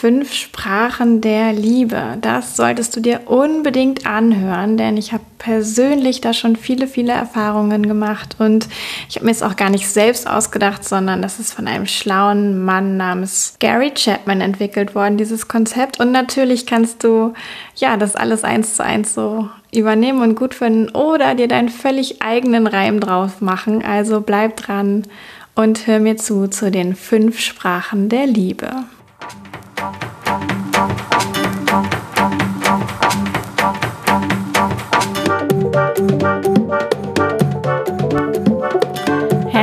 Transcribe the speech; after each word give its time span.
fünf 0.00 0.32
Sprachen 0.32 1.20
der 1.20 1.52
Liebe. 1.52 2.18
Das 2.20 2.54
solltest 2.54 2.94
du 2.94 3.00
dir 3.00 3.22
unbedingt 3.26 4.06
anhören, 4.06 4.76
denn 4.76 4.96
ich 4.96 5.12
habe 5.12 5.24
persönlich 5.38 6.20
da 6.20 6.32
schon 6.32 6.54
viele, 6.54 6.86
viele 6.86 7.12
Erfahrungen 7.12 7.88
gemacht 7.88 8.36
und 8.38 8.68
ich 9.08 9.16
habe 9.16 9.26
mir 9.26 9.32
es 9.32 9.42
auch 9.42 9.56
gar 9.56 9.70
nicht 9.70 9.88
selbst 9.88 10.28
ausgedacht, 10.28 10.84
sondern 10.84 11.20
das 11.20 11.40
ist 11.40 11.52
von 11.52 11.66
einem 11.66 11.86
schlauen 11.86 12.64
Mann 12.64 12.96
namens 12.96 13.56
Gary 13.58 13.90
Chapman 13.92 14.40
entwickelt 14.40 14.94
worden, 14.94 15.16
dieses 15.16 15.48
Konzept. 15.48 15.98
Und 15.98 16.12
natürlich 16.12 16.64
kannst 16.64 17.02
du 17.02 17.34
ja 17.74 17.96
das 17.96 18.14
alles 18.14 18.44
eins 18.44 18.76
zu 18.76 18.84
eins 18.84 19.14
so 19.14 19.48
übernehmen 19.74 20.22
und 20.22 20.36
gut 20.36 20.54
finden 20.54 20.90
oder 20.90 21.34
dir 21.34 21.48
deinen 21.48 21.70
völlig 21.70 22.22
eigenen 22.22 22.68
Reim 22.68 23.00
drauf 23.00 23.40
machen. 23.40 23.84
Also 23.84 24.20
bleib 24.20 24.56
dran 24.58 25.02
und 25.56 25.88
hör 25.88 25.98
mir 25.98 26.16
zu 26.16 26.46
zu 26.46 26.70
den 26.70 26.94
fünf 26.94 27.40
Sprachen 27.40 28.08
der 28.08 28.28
Liebe. 28.28 28.84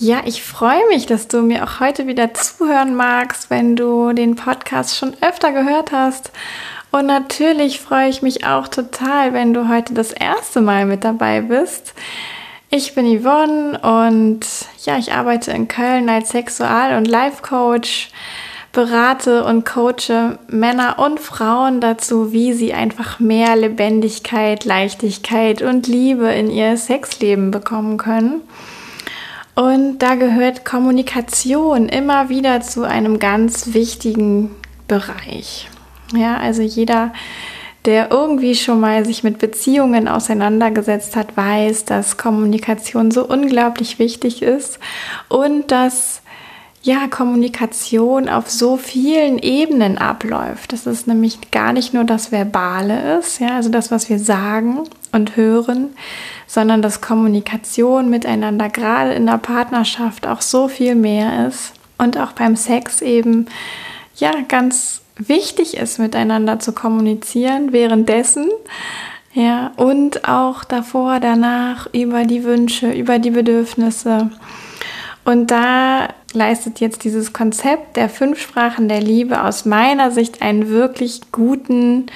Ja, 0.00 0.20
ich 0.24 0.44
freue 0.44 0.86
mich, 0.90 1.06
dass 1.06 1.26
du 1.26 1.42
mir 1.42 1.64
auch 1.64 1.80
heute 1.80 2.06
wieder 2.06 2.32
zuhören 2.32 2.94
magst, 2.94 3.50
wenn 3.50 3.74
du 3.74 4.12
den 4.12 4.36
Podcast 4.36 4.96
schon 4.96 5.16
öfter 5.22 5.50
gehört 5.50 5.90
hast. 5.90 6.30
Und 6.92 7.06
natürlich 7.06 7.80
freue 7.80 8.08
ich 8.08 8.22
mich 8.22 8.46
auch 8.46 8.68
total, 8.68 9.32
wenn 9.32 9.52
du 9.52 9.68
heute 9.68 9.94
das 9.94 10.12
erste 10.12 10.60
Mal 10.60 10.86
mit 10.86 11.02
dabei 11.02 11.40
bist. 11.40 11.94
Ich 12.70 12.94
bin 12.94 13.06
Yvonne 13.06 13.80
und 13.80 14.46
ja, 14.84 14.98
ich 14.98 15.12
arbeite 15.14 15.50
in 15.50 15.66
Köln 15.66 16.08
als 16.08 16.30
Sexual- 16.30 16.96
und 16.96 17.08
Life-Coach, 17.08 18.10
berate 18.70 19.42
und 19.42 19.66
coache 19.66 20.38
Männer 20.46 21.00
und 21.00 21.18
Frauen 21.18 21.80
dazu, 21.80 22.30
wie 22.30 22.52
sie 22.52 22.72
einfach 22.72 23.18
mehr 23.18 23.56
Lebendigkeit, 23.56 24.64
Leichtigkeit 24.64 25.60
und 25.60 25.88
Liebe 25.88 26.28
in 26.28 26.50
ihr 26.52 26.76
Sexleben 26.76 27.50
bekommen 27.50 27.96
können. 27.96 28.42
Und 29.58 29.98
da 29.98 30.14
gehört 30.14 30.64
Kommunikation 30.64 31.88
immer 31.88 32.28
wieder 32.28 32.60
zu 32.60 32.84
einem 32.84 33.18
ganz 33.18 33.74
wichtigen 33.74 34.54
Bereich. 34.86 35.68
Ja, 36.14 36.36
also 36.36 36.62
jeder, 36.62 37.12
der 37.84 38.12
irgendwie 38.12 38.54
schon 38.54 38.78
mal 38.78 39.04
sich 39.04 39.24
mit 39.24 39.38
Beziehungen 39.38 40.06
auseinandergesetzt 40.06 41.16
hat, 41.16 41.36
weiß, 41.36 41.86
dass 41.86 42.16
Kommunikation 42.16 43.10
so 43.10 43.26
unglaublich 43.26 43.98
wichtig 43.98 44.42
ist 44.42 44.78
und 45.28 45.72
dass 45.72 46.22
ja, 46.82 47.08
Kommunikation 47.08 48.28
auf 48.28 48.48
so 48.48 48.76
vielen 48.76 49.40
Ebenen 49.40 49.98
abläuft. 49.98 50.72
Das 50.72 50.86
ist 50.86 51.08
nämlich 51.08 51.50
gar 51.50 51.72
nicht 51.72 51.92
nur 51.92 52.04
das 52.04 52.30
Verbale 52.30 53.18
ist, 53.18 53.40
ja, 53.40 53.56
also 53.56 53.70
das, 53.70 53.90
was 53.90 54.08
wir 54.08 54.20
sagen 54.20 54.84
und 55.12 55.36
hören, 55.36 55.90
sondern 56.46 56.82
dass 56.82 57.00
Kommunikation 57.00 58.10
miteinander 58.10 58.68
gerade 58.68 59.12
in 59.12 59.26
der 59.26 59.38
Partnerschaft 59.38 60.26
auch 60.26 60.40
so 60.40 60.68
viel 60.68 60.94
mehr 60.94 61.46
ist 61.48 61.72
und 61.98 62.18
auch 62.18 62.32
beim 62.32 62.56
Sex 62.56 63.02
eben 63.02 63.46
ja 64.16 64.32
ganz 64.48 65.02
wichtig 65.16 65.76
ist, 65.76 65.98
miteinander 65.98 66.58
zu 66.58 66.72
kommunizieren 66.72 67.72
währenddessen. 67.72 68.48
Ja, 69.34 69.72
und 69.76 70.26
auch 70.28 70.64
davor, 70.64 71.20
danach, 71.20 71.88
über 71.92 72.24
die 72.24 72.44
Wünsche, 72.44 72.90
über 72.90 73.18
die 73.18 73.30
Bedürfnisse. 73.30 74.30
Und 75.24 75.50
da 75.50 76.08
leistet 76.32 76.80
jetzt 76.80 77.04
dieses 77.04 77.32
Konzept 77.32 77.96
der 77.96 78.08
fünf 78.08 78.40
Sprachen 78.40 78.88
der 78.88 79.00
Liebe 79.00 79.42
aus 79.42 79.64
meiner 79.64 80.10
Sicht 80.10 80.40
einen 80.40 80.68
wirklich 80.68 81.20
guten 81.32 82.06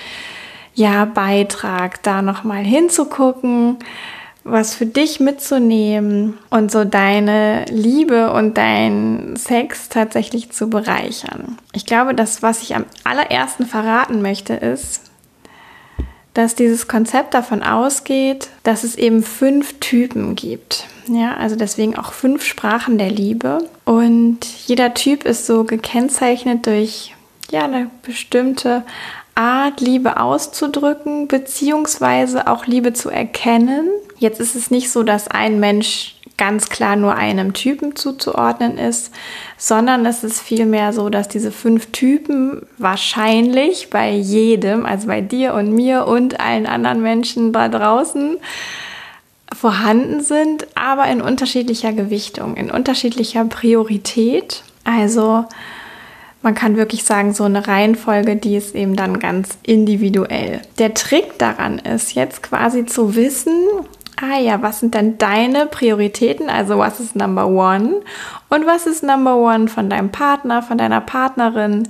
ja, 0.75 1.05
Beitrag, 1.05 2.03
da 2.03 2.22
nochmal 2.22 2.65
hinzugucken, 2.65 3.78
was 4.44 4.75
für 4.75 4.87
dich 4.87 5.21
mitzunehmen 5.21 6.38
und 6.50 6.72
so 6.72 6.84
deine 6.84 7.65
Liebe 7.66 8.33
und 8.33 8.59
dein 8.59 9.37
Sex 9.37 9.88
tatsächlich 9.88 10.50
zu 10.50 10.69
bereichern. 10.69 11.59
Ich 11.72 11.87
glaube, 11.87 12.15
das, 12.15 12.43
was 12.43 12.62
ich 12.62 12.75
am 12.75 12.87
allerersten 13.05 13.66
verraten 13.66 14.21
möchte, 14.21 14.55
ist, 14.55 15.12
dass 16.34 16.55
dieses 16.55 16.88
Konzept 16.88 17.34
davon 17.34 17.62
ausgeht, 17.62 18.49
dass 18.62 18.84
es 18.84 18.97
eben 18.97 19.22
fünf 19.22 19.78
Typen 19.81 20.34
gibt. 20.34 20.87
Ja, 21.06 21.37
also 21.37 21.56
deswegen 21.56 21.97
auch 21.97 22.12
fünf 22.12 22.44
Sprachen 22.44 22.97
der 22.97 23.11
Liebe. 23.11 23.69
Und 23.84 24.38
jeder 24.66 24.94
Typ 24.94 25.25
ist 25.25 25.47
so 25.47 25.65
gekennzeichnet 25.65 26.66
durch 26.66 27.15
ja, 27.50 27.65
eine 27.65 27.91
bestimmte 28.03 28.82
Art, 29.34 29.81
Liebe 29.81 30.20
auszudrücken, 30.20 31.28
beziehungsweise 31.28 32.47
auch 32.47 32.66
Liebe 32.66 32.93
zu 32.93 33.10
erkennen. 33.10 33.88
Jetzt 34.19 34.41
ist 34.41 34.54
es 34.54 34.70
nicht 34.70 34.91
so, 34.91 35.03
dass 35.03 35.28
ein 35.28 35.59
Mensch 35.59 36.16
ganz 36.37 36.69
klar 36.69 36.97
nur 36.97 37.15
einem 37.15 37.53
Typen 37.53 37.94
zuzuordnen 37.94 38.78
ist, 38.78 39.12
sondern 39.59 40.04
es 40.06 40.25
ist 40.25 40.41
vielmehr 40.41 40.93
so, 40.93 41.09
dass 41.09 41.28
diese 41.28 41.53
fünf 41.53 41.93
Typen 41.93 42.66
wahrscheinlich 42.78 43.91
bei 43.91 44.10
jedem, 44.10 44.84
also 44.84 45.06
bei 45.06 45.20
dir 45.20 45.54
und 45.54 45.72
mir 45.72 46.06
und 46.06 46.41
allen 46.41 46.66
anderen 46.66 47.03
Menschen 47.03 47.53
da 47.53 47.69
draußen, 47.69 48.38
vorhanden 49.54 50.20
sind, 50.20 50.66
aber 50.75 51.06
in 51.06 51.20
unterschiedlicher 51.20 51.93
Gewichtung, 51.93 52.56
in 52.56 52.70
unterschiedlicher 52.70 53.44
Priorität. 53.44 54.64
Also 54.84 55.44
man 56.43 56.55
kann 56.55 56.77
wirklich 56.77 57.05
sagen, 57.05 57.33
so 57.35 57.45
eine 57.45 57.67
Reihenfolge, 57.67 58.37
die 58.37 58.57
ist 58.57 58.75
eben 58.75 58.97
dann 58.97 59.19
ganz 59.21 59.59
individuell. 59.63 60.61
Der 60.79 60.95
Trick 60.95 61.39
daran 61.39 61.79
ist 61.79 62.15
jetzt 62.15 62.43
quasi 62.43 62.85
zu 62.85 63.15
wissen, 63.15 63.55
ah 64.21 64.39
ja, 64.39 64.61
was 64.63 64.81
sind 64.81 64.95
denn 64.95 65.19
deine 65.19 65.67
Prioritäten? 65.67 66.49
Also 66.49 66.79
was 66.79 67.01
ist 67.01 67.17
Number 67.17 67.47
One 67.47 68.03
und 68.49 68.67
was 68.67 68.87
ist 68.87 69.03
Number 69.03 69.37
One 69.37 69.69
von 69.69 69.89
deinem 69.89 70.11
Partner, 70.11 70.63
von 70.63 70.79
deiner 70.79 71.01
Partnerin? 71.01 71.89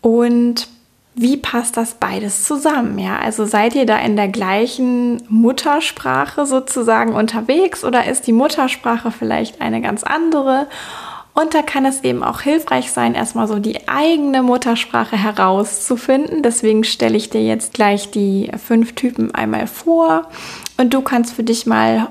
Und 0.00 0.68
wie 1.14 1.36
passt 1.36 1.76
das 1.76 1.94
beides 1.94 2.44
zusammen? 2.44 2.98
Ja, 2.98 3.18
also 3.18 3.44
seid 3.44 3.74
ihr 3.74 3.84
da 3.84 3.98
in 3.98 4.16
der 4.16 4.28
gleichen 4.28 5.22
Muttersprache 5.28 6.46
sozusagen 6.46 7.14
unterwegs 7.14 7.84
oder 7.84 8.06
ist 8.06 8.26
die 8.26 8.32
Muttersprache 8.32 9.10
vielleicht 9.10 9.60
eine 9.60 9.80
ganz 9.80 10.02
andere? 10.02 10.66
Und 11.32 11.54
da 11.54 11.62
kann 11.62 11.86
es 11.86 12.02
eben 12.02 12.22
auch 12.22 12.40
hilfreich 12.40 12.90
sein, 12.90 13.14
erstmal 13.14 13.46
so 13.46 13.58
die 13.58 13.88
eigene 13.88 14.42
Muttersprache 14.42 15.16
herauszufinden. 15.16 16.42
Deswegen 16.42 16.84
stelle 16.84 17.16
ich 17.16 17.30
dir 17.30 17.42
jetzt 17.42 17.72
gleich 17.72 18.10
die 18.10 18.50
fünf 18.62 18.94
Typen 18.94 19.34
einmal 19.34 19.66
vor 19.66 20.28
und 20.76 20.92
du 20.92 21.02
kannst 21.02 21.34
für 21.34 21.44
dich 21.44 21.66
mal 21.66 22.08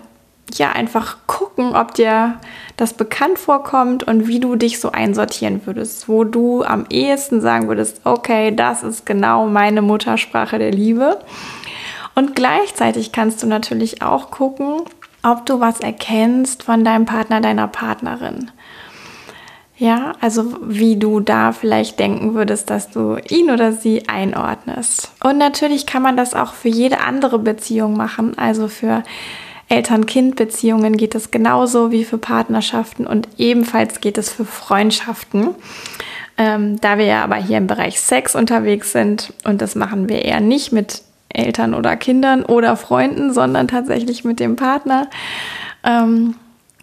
ja 0.54 0.72
einfach 0.72 1.18
gucken, 1.28 1.76
ob 1.76 1.94
dir 1.94 2.40
das 2.78 2.94
bekannt 2.94 3.38
vorkommt 3.38 4.04
und 4.04 4.28
wie 4.28 4.40
du 4.40 4.56
dich 4.56 4.80
so 4.80 4.92
einsortieren 4.92 5.62
würdest, 5.66 6.08
wo 6.08 6.24
du 6.24 6.64
am 6.64 6.86
ehesten 6.90 7.42
sagen 7.42 7.68
würdest, 7.68 8.02
okay, 8.06 8.56
das 8.56 8.84
ist 8.84 9.06
genau 9.06 9.48
meine 9.48 9.82
Muttersprache 9.82 10.58
der 10.58 10.72
Liebe. 10.72 11.20
Und 12.16 12.36
gleichzeitig 12.36 13.12
kannst 13.12 13.44
du 13.44 13.48
natürlich 13.48 14.02
auch 14.02 14.32
gucken, 14.32 14.82
ob 15.24 15.46
du 15.46 15.60
was 15.60 15.82
erkennst 15.82 16.64
von 16.64 16.84
deinem 16.84 17.06
Partner, 17.06 17.42
deiner 17.42 17.68
Partnerin. 17.68 18.52
Ja, 19.80 20.12
also 20.20 20.58
wie 20.62 20.98
du 20.98 21.22
da 21.22 21.54
vielleicht 21.54 22.00
denken 22.00 22.34
würdest, 22.34 22.70
dass 22.70 22.92
du 22.92 23.16
ihn 23.30 23.50
oder 23.50 23.72
sie 23.72 24.10
einordnest. 24.10 25.12
Und 25.24 25.38
natürlich 25.38 25.86
kann 25.86 26.04
man 26.04 26.18
das 26.18 26.34
auch 26.34 26.54
für 26.54 26.68
jede 26.68 27.00
andere 27.00 27.40
Beziehung 27.40 27.96
machen. 27.96 28.38
Also 28.38 28.68
für 28.68 29.04
Eltern-Kind-Beziehungen 29.70 30.98
geht 30.98 31.16
es 31.16 31.32
genauso 31.32 31.92
wie 31.92 32.04
für 32.04 32.18
Partnerschaften 32.18 33.08
und 33.08 33.30
ebenfalls 33.38 34.02
geht 34.02 34.18
es 34.18 34.30
für 34.30 34.44
Freundschaften. 34.44 35.56
Ähm, 36.38 36.82
da 36.82 36.98
wir 36.98 37.06
ja 37.06 37.24
aber 37.24 37.38
hier 37.38 37.58
im 37.58 37.68
Bereich 37.68 38.02
Sex 38.02 38.36
unterwegs 38.36 38.92
sind 38.92 39.34
und 39.46 39.62
das 39.62 39.76
machen 39.76 40.10
wir 40.10 40.26
eher 40.26 40.42
nicht 40.42 40.74
mit 40.74 41.04
Eltern 41.30 41.74
oder 41.74 41.96
Kindern 41.96 42.44
oder 42.44 42.76
Freunden, 42.76 43.34
sondern 43.34 43.70
tatsächlich 43.70 44.26
mit 44.26 44.42
dem 44.42 44.58
Partner. 44.58 45.08
Ähm, 45.84 46.36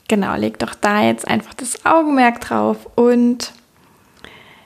Genau, 0.09 0.37
leg 0.37 0.59
doch 0.61 0.75
da 0.75 1.03
jetzt 1.03 1.27
einfach 1.27 1.55
das 1.55 1.85
Augenmerk 1.85 2.41
drauf 2.41 2.89
und 2.95 3.53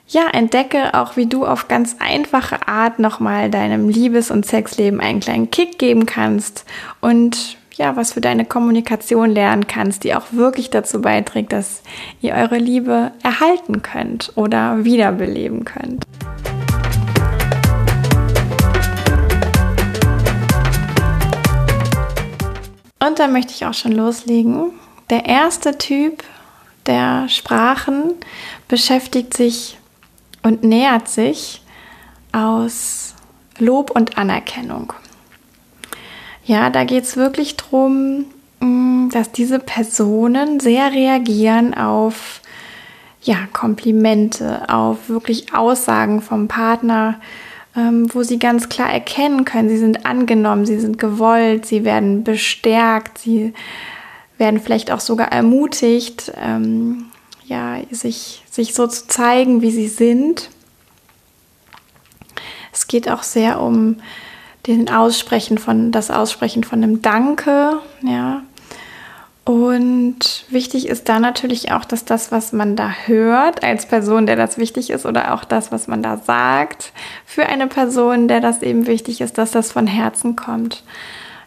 ja, 0.07 0.27
entdecke 0.33 0.93
auch, 0.93 1.15
wie 1.17 1.25
du 1.25 1.47
auf 1.47 1.67
ganz 1.67 1.95
einfache 1.99 2.67
Art 2.67 2.99
nochmal 2.99 3.49
deinem 3.49 3.89
Liebes- 3.89 4.29
und 4.29 4.45
Sexleben 4.45 4.99
einen 4.99 5.19
kleinen 5.19 5.49
Kick 5.49 5.79
geben 5.79 6.05
kannst 6.05 6.65
und 6.99 7.57
ja, 7.73 7.95
was 7.95 8.13
für 8.13 8.21
deine 8.21 8.45
Kommunikation 8.45 9.31
lernen 9.31 9.65
kannst, 9.65 10.03
die 10.03 10.13
auch 10.13 10.25
wirklich 10.31 10.69
dazu 10.69 11.01
beiträgt, 11.01 11.53
dass 11.53 11.81
ihr 12.21 12.35
eure 12.35 12.57
Liebe 12.57 13.11
erhalten 13.23 13.81
könnt 13.81 14.33
oder 14.35 14.83
wiederbeleben 14.83 15.65
könnt. 15.65 16.05
Und 23.03 23.17
da 23.17 23.27
möchte 23.27 23.53
ich 23.53 23.65
auch 23.65 23.73
schon 23.73 23.93
loslegen. 23.93 24.73
Der 25.11 25.25
erste 25.25 25.77
Typ 25.77 26.23
der 26.85 27.27
Sprachen 27.27 28.13
beschäftigt 28.69 29.35
sich 29.35 29.77
und 30.41 30.63
nähert 30.63 31.09
sich 31.09 31.61
aus 32.31 33.13
Lob 33.59 33.91
und 33.91 34.17
Anerkennung. 34.17 34.93
Ja, 36.45 36.69
da 36.69 36.85
geht 36.85 37.03
es 37.03 37.17
wirklich 37.17 37.57
darum, 37.57 38.25
mm, 38.61 39.09
dass 39.09 39.33
diese 39.33 39.59
Personen 39.59 40.61
sehr 40.61 40.93
reagieren 40.93 41.73
auf 41.73 42.41
ja, 43.21 43.47
Komplimente, 43.51 44.67
auf 44.69 45.09
wirklich 45.09 45.53
Aussagen 45.53 46.21
vom 46.21 46.47
Partner, 46.47 47.19
ähm, 47.75 48.07
wo 48.13 48.23
sie 48.23 48.39
ganz 48.39 48.69
klar 48.69 48.91
erkennen 48.91 49.43
können, 49.43 49.67
sie 49.67 49.77
sind 49.77 50.05
angenommen, 50.05 50.65
sie 50.65 50.79
sind 50.79 50.97
gewollt, 50.97 51.65
sie 51.65 51.83
werden 51.83 52.23
bestärkt, 52.23 53.17
sie 53.17 53.53
werden 54.41 54.59
vielleicht 54.59 54.91
auch 54.91 54.99
sogar 54.99 55.31
ermutigt, 55.31 56.33
ähm, 56.35 57.05
ja, 57.45 57.77
sich, 57.91 58.43
sich 58.49 58.73
so 58.73 58.87
zu 58.87 59.07
zeigen, 59.07 59.61
wie 59.61 59.71
sie 59.71 59.87
sind. 59.87 60.49
Es 62.73 62.87
geht 62.87 63.07
auch 63.07 63.23
sehr 63.23 63.61
um 63.61 63.97
den 64.67 64.89
Aussprechen 64.89 65.57
von, 65.57 65.91
das 65.91 66.11
Aussprechen 66.11 66.63
von 66.63 66.83
einem 66.83 67.01
Danke, 67.01 67.79
ja. 68.01 68.41
Und 69.43 70.45
wichtig 70.49 70.87
ist 70.87 71.09
da 71.09 71.19
natürlich 71.19 71.71
auch, 71.71 71.85
dass 71.85 72.05
das, 72.05 72.31
was 72.31 72.51
man 72.51 72.75
da 72.75 72.91
hört, 73.05 73.63
als 73.63 73.85
Person, 73.85 74.25
der 74.25 74.35
das 74.35 74.57
wichtig 74.57 74.89
ist, 74.89 75.05
oder 75.05 75.33
auch 75.33 75.43
das, 75.43 75.71
was 75.71 75.87
man 75.87 76.01
da 76.01 76.17
sagt, 76.17 76.93
für 77.25 77.45
eine 77.45 77.67
Person, 77.67 78.27
der 78.27 78.39
das 78.39 78.61
eben 78.61 78.87
wichtig 78.87 79.21
ist, 79.21 79.37
dass 79.37 79.51
das 79.51 79.71
von 79.71 79.87
Herzen 79.87 80.35
kommt. 80.35 80.83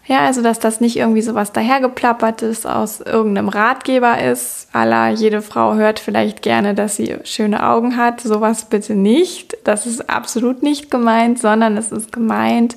Ja, 0.07 0.27
also 0.27 0.43
dass 0.43 0.59
das 0.59 0.81
nicht 0.81 0.97
irgendwie 0.97 1.23
so 1.23 1.35
was 1.35 1.53
dahergeplappertes 1.53 2.67
aus 2.67 3.01
irgendeinem 3.01 3.49
Ratgeber 3.49 4.23
ist. 4.23 4.69
Alla, 4.73 5.09
jede 5.09 5.41
Frau 5.41 5.75
hört 5.75 5.99
vielleicht 5.99 6.43
gerne, 6.43 6.75
dass 6.75 6.97
sie 6.97 7.17
schöne 7.25 7.67
Augen 7.67 7.97
hat. 7.97 8.21
Sowas 8.21 8.67
bitte 8.67 8.95
nicht. 8.95 9.57
Das 9.65 9.87
ist 9.87 10.11
absolut 10.11 10.63
nicht 10.63 10.91
gemeint, 10.91 11.39
sondern 11.39 11.79
es 11.79 11.91
ist 11.91 12.13
gemeint, 12.13 12.77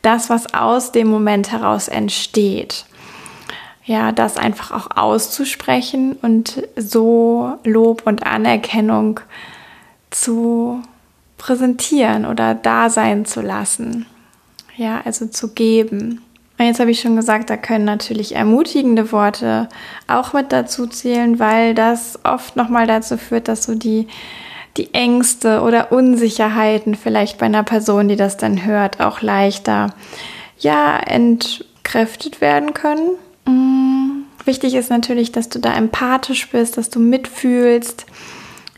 das, 0.00 0.30
was 0.30 0.54
aus 0.54 0.90
dem 0.90 1.08
Moment 1.08 1.52
heraus 1.52 1.88
entsteht. 1.88 2.86
Ja, 3.84 4.12
das 4.12 4.38
einfach 4.38 4.70
auch 4.70 4.96
auszusprechen 4.96 6.16
und 6.22 6.66
so 6.76 7.58
Lob 7.64 8.06
und 8.06 8.24
Anerkennung 8.26 9.20
zu 10.10 10.80
präsentieren 11.36 12.24
oder 12.24 12.54
da 12.54 12.88
sein 12.88 13.26
zu 13.26 13.42
lassen. 13.42 14.06
Ja, 14.76 15.02
also 15.04 15.26
zu 15.26 15.52
geben. 15.52 16.22
Und 16.56 16.66
jetzt 16.66 16.78
habe 16.78 16.90
ich 16.92 17.00
schon 17.00 17.16
gesagt, 17.16 17.50
da 17.50 17.56
können 17.56 17.84
natürlich 17.84 18.36
ermutigende 18.36 19.10
Worte 19.10 19.68
auch 20.06 20.32
mit 20.32 20.52
dazu 20.52 20.86
zählen, 20.86 21.38
weil 21.40 21.74
das 21.74 22.20
oft 22.24 22.54
nochmal 22.54 22.86
dazu 22.86 23.18
führt, 23.18 23.48
dass 23.48 23.64
so 23.64 23.74
die, 23.74 24.06
die 24.76 24.94
Ängste 24.94 25.62
oder 25.62 25.90
Unsicherheiten 25.90 26.94
vielleicht 26.94 27.38
bei 27.38 27.46
einer 27.46 27.64
Person, 27.64 28.06
die 28.08 28.16
das 28.16 28.36
dann 28.36 28.64
hört, 28.64 29.00
auch 29.00 29.20
leichter 29.20 29.94
ja, 30.60 30.96
entkräftet 30.98 32.40
werden 32.40 32.72
können. 32.72 33.10
Mhm. 33.46 34.24
Wichtig 34.44 34.74
ist 34.74 34.90
natürlich, 34.90 35.32
dass 35.32 35.48
du 35.48 35.58
da 35.58 35.74
empathisch 35.74 36.50
bist, 36.50 36.76
dass 36.76 36.90
du 36.90 37.00
mitfühlst, 37.00 38.06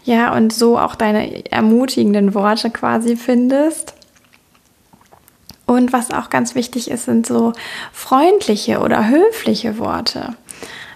ja, 0.05 0.33
und 0.35 0.53
so 0.53 0.79
auch 0.79 0.95
deine 0.95 1.51
ermutigenden 1.51 2.35
Worte 2.35 2.71
quasi 2.71 3.17
findest. 3.17 3.95
Und 5.67 5.93
was 5.93 6.13
auch 6.13 6.31
ganz 6.31 6.55
wichtig 6.55 6.91
ist, 6.91 7.07
sind 7.07 7.27
so 7.27 7.53
freundliche 7.93 8.79
oder 8.79 9.09
höfliche 9.09 9.79
Worte 9.79 10.37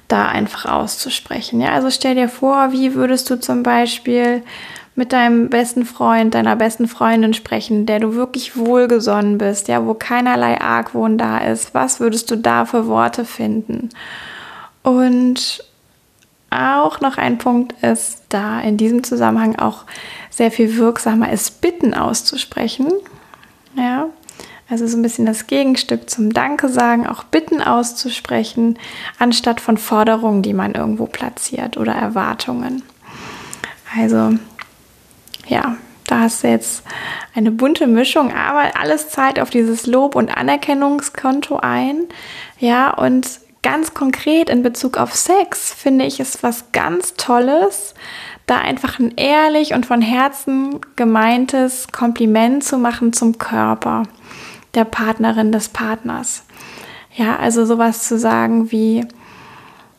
da 0.06 0.26
einfach 0.26 0.64
auszusprechen. 0.64 1.60
Ja, 1.60 1.70
also 1.70 1.90
stell 1.90 2.14
dir 2.14 2.28
vor, 2.28 2.72
wie 2.72 2.94
würdest 2.94 3.30
du 3.30 3.38
zum 3.38 3.62
Beispiel 3.62 4.42
mit 4.96 5.12
deinem 5.12 5.48
besten 5.48 5.84
Freund, 5.84 6.34
deiner 6.34 6.56
besten 6.56 6.88
Freundin 6.88 7.32
sprechen, 7.32 7.86
der 7.86 8.00
du 8.00 8.14
wirklich 8.14 8.56
wohlgesonnen 8.56 9.38
bist, 9.38 9.68
ja, 9.68 9.86
wo 9.86 9.94
keinerlei 9.94 10.60
Argwohn 10.60 11.16
da 11.16 11.38
ist. 11.38 11.74
Was 11.74 12.00
würdest 12.00 12.30
du 12.30 12.36
da 12.36 12.66
für 12.66 12.86
Worte 12.86 13.24
finden? 13.24 13.90
Und 14.82 15.64
auch 16.50 17.00
noch 17.00 17.16
ein 17.16 17.38
Punkt 17.38 17.72
ist, 17.82 18.24
da 18.28 18.60
in 18.60 18.76
diesem 18.76 19.04
Zusammenhang 19.04 19.56
auch 19.56 19.84
sehr 20.28 20.50
viel 20.50 20.76
wirksamer 20.76 21.32
ist, 21.32 21.60
Bitten 21.60 21.94
auszusprechen. 21.94 22.88
Ja, 23.76 24.08
also 24.70 24.86
so 24.86 24.96
ein 24.96 25.02
bisschen 25.02 25.26
das 25.26 25.48
Gegenstück 25.48 26.08
zum 26.08 26.32
Danke 26.32 26.68
sagen, 26.68 27.06
auch 27.06 27.24
Bitten 27.24 27.60
auszusprechen, 27.60 28.78
anstatt 29.18 29.60
von 29.60 29.76
Forderungen, 29.76 30.42
die 30.42 30.54
man 30.54 30.74
irgendwo 30.74 31.06
platziert 31.06 31.76
oder 31.76 31.92
Erwartungen. 31.92 32.82
Also 33.98 34.38
ja, 35.48 35.76
da 36.06 36.20
hast 36.20 36.44
du 36.44 36.48
jetzt 36.48 36.84
eine 37.34 37.50
bunte 37.50 37.88
Mischung, 37.88 38.32
aber 38.32 38.80
alles 38.80 39.10
zahlt 39.10 39.40
auf 39.40 39.50
dieses 39.50 39.86
Lob- 39.86 40.14
und 40.14 40.36
Anerkennungskonto 40.36 41.56
ein. 41.56 42.04
Ja, 42.60 42.90
und 42.90 43.28
ganz 43.62 43.92
konkret 43.92 44.48
in 44.48 44.62
Bezug 44.62 44.98
auf 44.98 45.14
Sex 45.14 45.74
finde 45.74 46.04
ich 46.04 46.20
es 46.20 46.44
was 46.44 46.70
ganz 46.70 47.14
Tolles, 47.14 47.94
da 48.46 48.58
einfach 48.58 49.00
ein 49.00 49.14
ehrlich 49.16 49.74
und 49.74 49.86
von 49.86 50.00
Herzen 50.00 50.80
gemeintes 50.94 51.88
Kompliment 51.88 52.62
zu 52.62 52.78
machen 52.78 53.12
zum 53.12 53.38
Körper 53.38 54.04
der 54.74 54.84
Partnerin 54.84 55.52
des 55.52 55.68
Partners. 55.68 56.44
Ja, 57.14 57.36
also 57.36 57.64
sowas 57.64 58.06
zu 58.06 58.18
sagen 58.18 58.70
wie, 58.70 59.04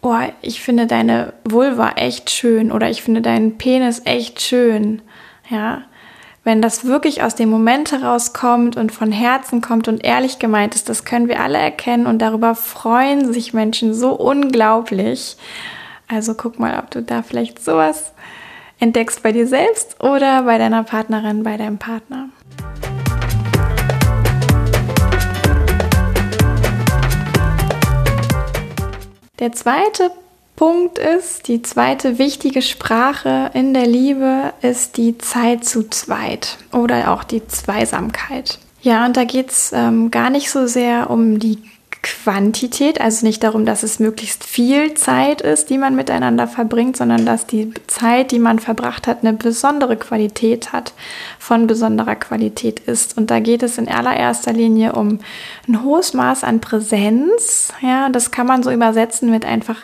oh, 0.02 0.16
ich 0.42 0.62
finde 0.62 0.88
deine 0.88 1.34
Vulva 1.44 1.92
echt 1.92 2.30
schön 2.30 2.72
oder 2.72 2.90
ich 2.90 3.02
finde 3.02 3.22
deinen 3.22 3.58
Penis 3.58 4.02
echt 4.06 4.42
schön. 4.42 5.02
Ja, 5.50 5.84
wenn 6.44 6.62
das 6.62 6.86
wirklich 6.86 7.22
aus 7.22 7.36
dem 7.36 7.50
Moment 7.50 7.92
herauskommt 7.92 8.76
und 8.76 8.92
von 8.92 9.12
Herzen 9.12 9.62
kommt 9.62 9.88
und 9.88 10.04
ehrlich 10.04 10.40
gemeint 10.40 10.74
ist, 10.74 10.90
das 10.90 11.06
können 11.06 11.28
wir 11.28 11.40
alle 11.40 11.60
erkennen 11.60 12.08
und 12.08 12.20
darüber 12.20 12.56
freuen 12.56 13.32
sich 13.32 13.54
Menschen 13.54 13.94
so 13.94 14.14
unglaublich. 14.14 15.38
Also 16.08 16.34
guck 16.34 16.58
mal, 16.60 16.80
ob 16.80 16.90
du 16.90 17.04
da 17.04 17.22
vielleicht 17.22 17.64
sowas 17.64 18.14
entdeckst 18.80 19.22
bei 19.22 19.32
dir 19.32 19.46
selbst 19.46 20.04
oder 20.04 20.44
bei 20.44 20.58
deiner 20.58 20.84
Partnerin, 20.84 21.44
bei 21.44 21.58
deinem 21.58 21.78
Partner. 21.78 22.30
Der 29.42 29.52
zweite 29.54 30.12
Punkt 30.56 31.00
ist, 31.00 31.48
die 31.48 31.64
zweite 31.64 32.20
wichtige 32.20 32.62
Sprache 32.62 33.50
in 33.56 33.74
der 33.74 33.88
Liebe 33.88 34.54
ist 34.62 34.98
die 34.98 35.18
Zeit 35.18 35.66
zu 35.66 35.90
zweit 35.90 36.60
oder 36.72 37.12
auch 37.12 37.24
die 37.24 37.48
Zweisamkeit. 37.48 38.60
Ja, 38.84 39.04
und 39.08 39.18
da 39.18 39.24
geht 39.24 39.50
es 39.50 39.72
ähm, 39.74 40.12
gar 40.12 40.30
nicht 40.30 40.52
so 40.52 40.68
sehr 40.68 41.10
um 41.10 41.40
die 41.40 41.58
Quantität, 42.04 43.00
also 43.00 43.26
nicht 43.26 43.44
darum, 43.44 43.66
dass 43.66 43.84
es 43.84 44.00
möglichst 44.00 44.44
viel 44.44 44.96
Zeit 44.96 45.42
ist, 45.42 45.70
die 45.70 45.78
man 45.78 45.96
miteinander 45.96 46.48
verbringt, 46.48 46.98
sondern 46.98 47.26
dass 47.26 47.46
die 47.46 47.72
Zeit, 47.86 48.32
die 48.32 48.40
man 48.40 48.58
verbracht 48.58 49.06
hat, 49.06 49.20
eine 49.22 49.34
besondere 49.34 49.98
Qualität 49.98 50.74
hat, 50.74 50.94
von 51.38 51.68
besonderer 51.68 52.16
Qualität 52.16 52.80
ist. 52.80 53.18
Und 53.18 53.30
da 53.30 53.40
geht 53.40 53.62
es 53.62 53.78
in 53.78 53.88
allererster 53.88 54.52
Linie 54.52 54.94
um 54.94 55.20
ein 55.68 55.84
hohes 55.84 56.14
Maß 56.14 56.44
an 56.44 56.60
Präsenz. 56.60 57.72
Ja, 57.82 58.10
das 58.10 58.32
kann 58.32 58.48
man 58.48 58.64
so 58.64 58.72
übersetzen 58.72 59.30
mit 59.30 59.46
einfach 59.46 59.78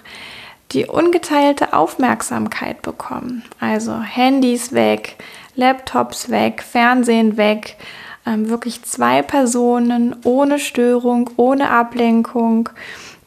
die 0.71 0.85
ungeteilte 0.85 1.73
Aufmerksamkeit 1.73 2.81
bekommen. 2.81 3.43
Also 3.59 4.01
Handys 4.01 4.73
weg, 4.73 5.17
Laptops 5.55 6.29
weg, 6.29 6.63
Fernsehen 6.63 7.37
weg, 7.37 7.77
ähm, 8.27 8.49
wirklich 8.49 8.83
zwei 8.83 9.21
Personen 9.21 10.15
ohne 10.23 10.59
Störung, 10.59 11.29
ohne 11.37 11.69
Ablenkung, 11.69 12.69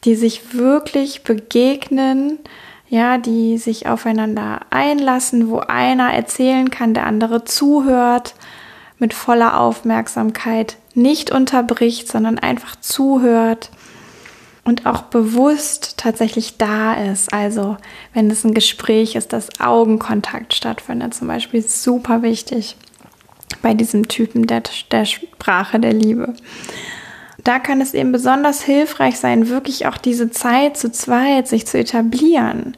die 0.05 0.15
sich 0.15 0.55
wirklich 0.55 1.25
begegnen, 1.25 2.39
ja, 2.89 3.19
die 3.19 3.57
sich 3.57 3.87
aufeinander 3.87 4.61
einlassen, 4.71 5.49
wo 5.49 5.61
einer 5.61 6.13
erzählen 6.13 6.71
kann, 6.71 6.95
der 6.95 7.07
andere 7.07 7.45
zuhört 7.45 8.35
mit 8.99 9.15
voller 9.15 9.59
Aufmerksamkeit, 9.59 10.77
nicht 10.95 11.31
unterbricht, 11.31 12.09
sondern 12.09 12.39
einfach 12.39 12.77
zuhört. 12.77 13.71
und 14.63 14.85
auch 14.85 15.03
bewusst 15.03 15.97
tatsächlich 15.97 16.59
da 16.59 16.93
ist. 16.93 17.33
Also 17.33 17.79
wenn 18.13 18.31
es 18.31 18.45
ein 18.45 18.53
Gespräch 18.53 19.15
ist, 19.15 19.33
dass 19.33 19.59
Augenkontakt 19.59 20.55
stattfindet, 20.55 21.15
zum 21.15 21.29
Beispiel 21.29 21.63
super 21.63 22.21
wichtig 22.23 22.77
bei 23.63 23.75
diesem 23.75 24.09
Typen 24.09 24.47
der, 24.47 24.63
der 24.91 25.05
Sprache 25.05 25.81
der 25.81 25.93
Liebe. 25.93 26.35
Da 27.43 27.59
kann 27.59 27.81
es 27.81 27.95
eben 27.95 28.13
besonders 28.13 28.63
hilfreich 28.63 29.19
sein, 29.19 29.49
wirklich 29.49 29.87
auch 29.87 29.97
diese 29.97 30.31
Zeit 30.31 30.77
zu 30.77 30.93
zweit 30.93 31.49
sich 31.49 31.67
zu 31.67 31.79
etablieren 31.79 32.77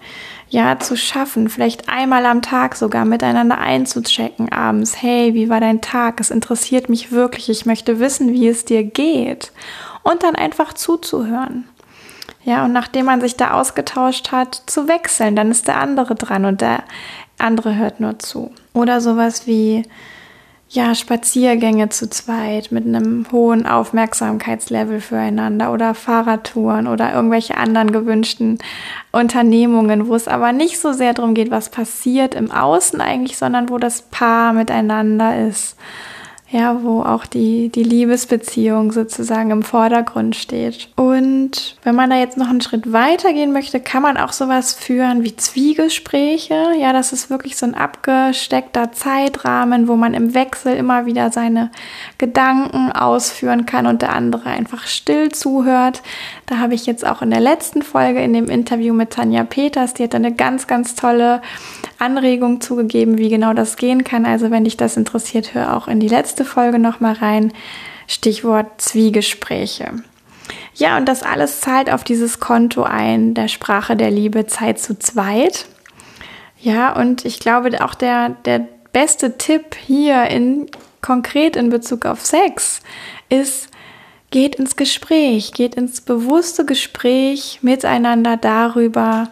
ja, 0.52 0.78
zu 0.78 0.98
schaffen, 0.98 1.48
vielleicht 1.48 1.88
einmal 1.88 2.26
am 2.26 2.42
Tag 2.42 2.76
sogar 2.76 3.06
miteinander 3.06 3.56
einzuchecken 3.56 4.52
abends. 4.52 5.00
Hey, 5.00 5.32
wie 5.32 5.48
war 5.48 5.60
dein 5.60 5.80
Tag? 5.80 6.20
Es 6.20 6.30
interessiert 6.30 6.90
mich 6.90 7.10
wirklich. 7.10 7.48
Ich 7.48 7.64
möchte 7.64 8.00
wissen, 8.00 8.34
wie 8.34 8.48
es 8.48 8.66
dir 8.66 8.84
geht. 8.84 9.50
Und 10.02 10.22
dann 10.22 10.34
einfach 10.34 10.74
zuzuhören. 10.74 11.66
Ja, 12.44 12.66
und 12.66 12.72
nachdem 12.72 13.06
man 13.06 13.22
sich 13.22 13.36
da 13.36 13.52
ausgetauscht 13.52 14.30
hat, 14.30 14.62
zu 14.66 14.88
wechseln, 14.88 15.36
dann 15.36 15.50
ist 15.50 15.68
der 15.68 15.78
andere 15.78 16.16
dran 16.16 16.44
und 16.44 16.60
der 16.60 16.84
andere 17.38 17.76
hört 17.76 18.00
nur 18.00 18.18
zu. 18.18 18.52
Oder 18.74 19.00
sowas 19.00 19.46
wie, 19.46 19.84
ja, 20.72 20.94
Spaziergänge 20.94 21.90
zu 21.90 22.08
zweit 22.08 22.72
mit 22.72 22.86
einem 22.86 23.26
hohen 23.30 23.66
Aufmerksamkeitslevel 23.66 25.02
füreinander 25.02 25.70
oder 25.70 25.94
Fahrradtouren 25.94 26.86
oder 26.86 27.12
irgendwelche 27.12 27.58
anderen 27.58 27.92
gewünschten 27.92 28.56
Unternehmungen, 29.10 30.06
wo 30.08 30.14
es 30.14 30.28
aber 30.28 30.52
nicht 30.52 30.80
so 30.80 30.94
sehr 30.94 31.12
darum 31.12 31.34
geht, 31.34 31.50
was 31.50 31.68
passiert 31.68 32.34
im 32.34 32.50
Außen 32.50 33.02
eigentlich, 33.02 33.36
sondern 33.36 33.68
wo 33.68 33.76
das 33.76 34.00
Paar 34.00 34.54
miteinander 34.54 35.46
ist 35.46 35.76
ja, 36.52 36.82
wo 36.82 37.00
auch 37.02 37.24
die, 37.24 37.70
die 37.70 37.82
Liebesbeziehung 37.82 38.92
sozusagen 38.92 39.50
im 39.50 39.62
Vordergrund 39.62 40.36
steht. 40.36 40.88
Und 40.96 41.76
wenn 41.82 41.94
man 41.94 42.10
da 42.10 42.16
jetzt 42.16 42.36
noch 42.36 42.48
einen 42.48 42.60
Schritt 42.60 42.92
weiter 42.92 43.32
gehen 43.32 43.52
möchte, 43.52 43.80
kann 43.80 44.02
man 44.02 44.18
auch 44.18 44.32
sowas 44.32 44.74
führen 44.74 45.24
wie 45.24 45.34
Zwiegespräche. 45.34 46.72
Ja, 46.78 46.92
das 46.92 47.14
ist 47.14 47.30
wirklich 47.30 47.56
so 47.56 47.64
ein 47.64 47.74
abgesteckter 47.74 48.92
Zeitrahmen, 48.92 49.88
wo 49.88 49.96
man 49.96 50.12
im 50.12 50.34
Wechsel 50.34 50.76
immer 50.76 51.06
wieder 51.06 51.30
seine 51.30 51.70
Gedanken 52.18 52.92
ausführen 52.92 53.64
kann 53.64 53.86
und 53.86 54.02
der 54.02 54.12
andere 54.14 54.50
einfach 54.50 54.86
still 54.86 55.32
zuhört. 55.32 56.02
Da 56.44 56.58
habe 56.58 56.74
ich 56.74 56.84
jetzt 56.84 57.06
auch 57.06 57.22
in 57.22 57.30
der 57.30 57.40
letzten 57.40 57.80
Folge 57.80 58.22
in 58.22 58.34
dem 58.34 58.50
Interview 58.50 58.92
mit 58.92 59.10
Tanja 59.10 59.44
Peters, 59.44 59.94
die 59.94 60.04
hat 60.04 60.14
eine 60.14 60.34
ganz, 60.34 60.66
ganz 60.66 60.94
tolle 60.96 61.40
Anregung 62.02 62.60
zugegeben, 62.60 63.16
wie 63.16 63.28
genau 63.28 63.54
das 63.54 63.76
gehen 63.76 64.04
kann. 64.04 64.26
Also 64.26 64.50
wenn 64.50 64.64
dich 64.64 64.76
das 64.76 64.96
interessiert, 64.96 65.54
hör 65.54 65.76
auch 65.76 65.88
in 65.88 66.00
die 66.00 66.08
letzte 66.08 66.44
Folge 66.44 66.78
nochmal 66.78 67.14
rein. 67.14 67.52
Stichwort 68.06 68.80
Zwiegespräche. 68.80 70.02
Ja, 70.74 70.98
und 70.98 71.08
das 71.08 71.22
alles 71.22 71.60
zahlt 71.60 71.90
auf 71.90 72.04
dieses 72.04 72.40
Konto 72.40 72.82
ein, 72.82 73.34
der 73.34 73.48
Sprache 73.48 73.96
der 73.96 74.10
Liebe, 74.10 74.46
Zeit 74.46 74.78
zu 74.78 74.98
zweit. 74.98 75.66
Ja, 76.60 76.94
und 76.94 77.24
ich 77.24 77.38
glaube 77.38 77.84
auch 77.84 77.94
der, 77.94 78.30
der 78.44 78.66
beste 78.92 79.38
Tipp 79.38 79.76
hier 79.86 80.24
in 80.24 80.66
konkret 81.00 81.56
in 81.56 81.70
Bezug 81.70 82.06
auf 82.06 82.24
Sex 82.24 82.80
ist, 83.28 83.68
geht 84.30 84.54
ins 84.54 84.76
Gespräch, 84.76 85.52
geht 85.52 85.74
ins 85.74 86.00
bewusste 86.00 86.64
Gespräch 86.64 87.58
miteinander 87.62 88.36
darüber, 88.36 89.30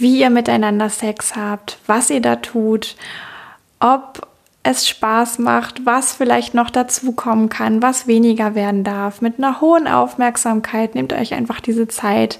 wie 0.00 0.18
ihr 0.18 0.30
miteinander 0.30 0.88
Sex 0.88 1.36
habt, 1.36 1.78
was 1.86 2.10
ihr 2.10 2.20
da 2.20 2.36
tut, 2.36 2.96
ob 3.78 4.26
es 4.62 4.88
Spaß 4.88 5.38
macht, 5.38 5.86
was 5.86 6.12
vielleicht 6.12 6.54
noch 6.54 6.68
dazukommen 6.68 7.48
kann, 7.48 7.82
was 7.82 8.06
weniger 8.06 8.54
werden 8.54 8.84
darf. 8.84 9.22
Mit 9.22 9.38
einer 9.38 9.60
hohen 9.60 9.88
Aufmerksamkeit 9.88 10.94
nehmt 10.94 11.12
euch 11.12 11.32
einfach 11.32 11.60
diese 11.60 11.88
Zeit, 11.88 12.38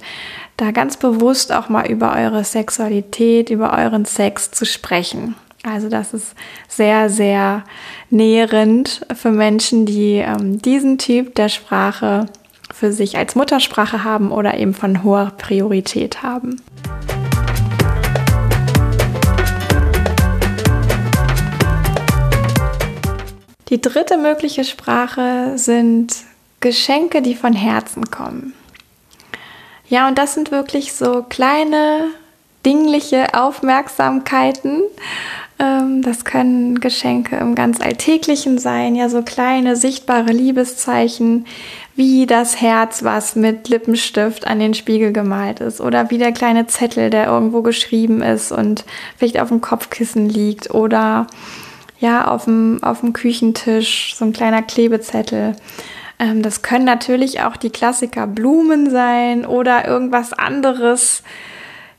da 0.57 0.71
ganz 0.71 0.97
bewusst 0.97 1.51
auch 1.51 1.69
mal 1.69 1.87
über 1.87 2.13
eure 2.15 2.43
Sexualität, 2.43 3.49
über 3.49 3.73
euren 3.73 4.05
Sex 4.05 4.51
zu 4.51 4.65
sprechen. 4.65 5.35
Also 5.63 5.89
das 5.89 6.13
ist 6.13 6.35
sehr, 6.67 7.09
sehr 7.09 7.63
nährend 8.09 9.05
für 9.15 9.31
Menschen, 9.31 9.85
die 9.85 10.15
ähm, 10.15 10.61
diesen 10.61 10.97
Typ 10.97 11.35
der 11.35 11.49
Sprache 11.49 12.27
für 12.71 12.91
sich 12.91 13.17
als 13.17 13.35
Muttersprache 13.35 14.03
haben 14.03 14.31
oder 14.31 14.57
eben 14.57 14.73
von 14.73 15.03
hoher 15.03 15.31
Priorität 15.37 16.23
haben. 16.23 16.61
Die 23.71 23.79
dritte 23.79 24.17
mögliche 24.17 24.65
Sprache 24.65 25.53
sind 25.55 26.13
Geschenke, 26.59 27.21
die 27.21 27.35
von 27.35 27.53
Herzen 27.53 28.11
kommen. 28.11 28.53
Ja, 29.87 30.09
und 30.09 30.17
das 30.17 30.33
sind 30.33 30.51
wirklich 30.51 30.91
so 30.91 31.23
kleine, 31.23 32.09
dingliche 32.65 33.33
Aufmerksamkeiten. 33.33 34.81
Ähm, 35.57 36.01
das 36.01 36.25
können 36.25 36.81
Geschenke 36.81 37.37
im 37.37 37.55
ganz 37.55 37.79
Alltäglichen 37.79 38.57
sein, 38.57 38.93
ja, 38.95 39.07
so 39.07 39.21
kleine, 39.21 39.77
sichtbare 39.77 40.33
Liebeszeichen, 40.33 41.45
wie 41.95 42.25
das 42.25 42.59
Herz, 42.59 43.03
was 43.03 43.37
mit 43.37 43.69
Lippenstift 43.69 44.47
an 44.47 44.59
den 44.59 44.73
Spiegel 44.73 45.13
gemalt 45.13 45.61
ist, 45.61 45.79
oder 45.79 46.09
wie 46.09 46.17
der 46.17 46.33
kleine 46.33 46.67
Zettel, 46.67 47.09
der 47.09 47.27
irgendwo 47.27 47.61
geschrieben 47.61 48.21
ist 48.21 48.51
und 48.51 48.83
vielleicht 49.17 49.39
auf 49.39 49.47
dem 49.47 49.61
Kopfkissen 49.61 50.27
liegt, 50.27 50.71
oder 50.71 51.27
ja, 52.01 52.27
auf 52.27 52.45
dem, 52.45 52.79
auf 52.81 52.99
dem 53.01 53.13
Küchentisch, 53.13 54.15
so 54.17 54.25
ein 54.25 54.33
kleiner 54.33 54.63
Klebezettel. 54.63 55.55
Ähm, 56.19 56.41
das 56.41 56.63
können 56.63 56.83
natürlich 56.83 57.41
auch 57.41 57.55
die 57.55 57.69
Klassiker 57.69 58.27
Blumen 58.27 58.89
sein 58.89 59.45
oder 59.45 59.87
irgendwas 59.87 60.33
anderes, 60.33 61.21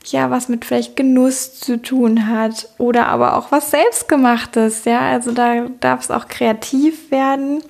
ja, 0.05 0.29
was 0.29 0.49
mit 0.49 0.65
vielleicht 0.65 0.97
Genuss 0.97 1.57
zu 1.59 1.81
tun 1.81 2.27
hat 2.27 2.67
oder 2.77 3.07
aber 3.07 3.37
auch 3.37 3.51
was 3.53 3.71
selbstgemachtes, 3.71 4.83
ja, 4.83 4.99
also 4.99 5.31
da 5.31 5.67
darf 5.79 6.01
es 6.01 6.11
auch 6.11 6.27
kreativ 6.27 7.09
werden. 7.09 7.63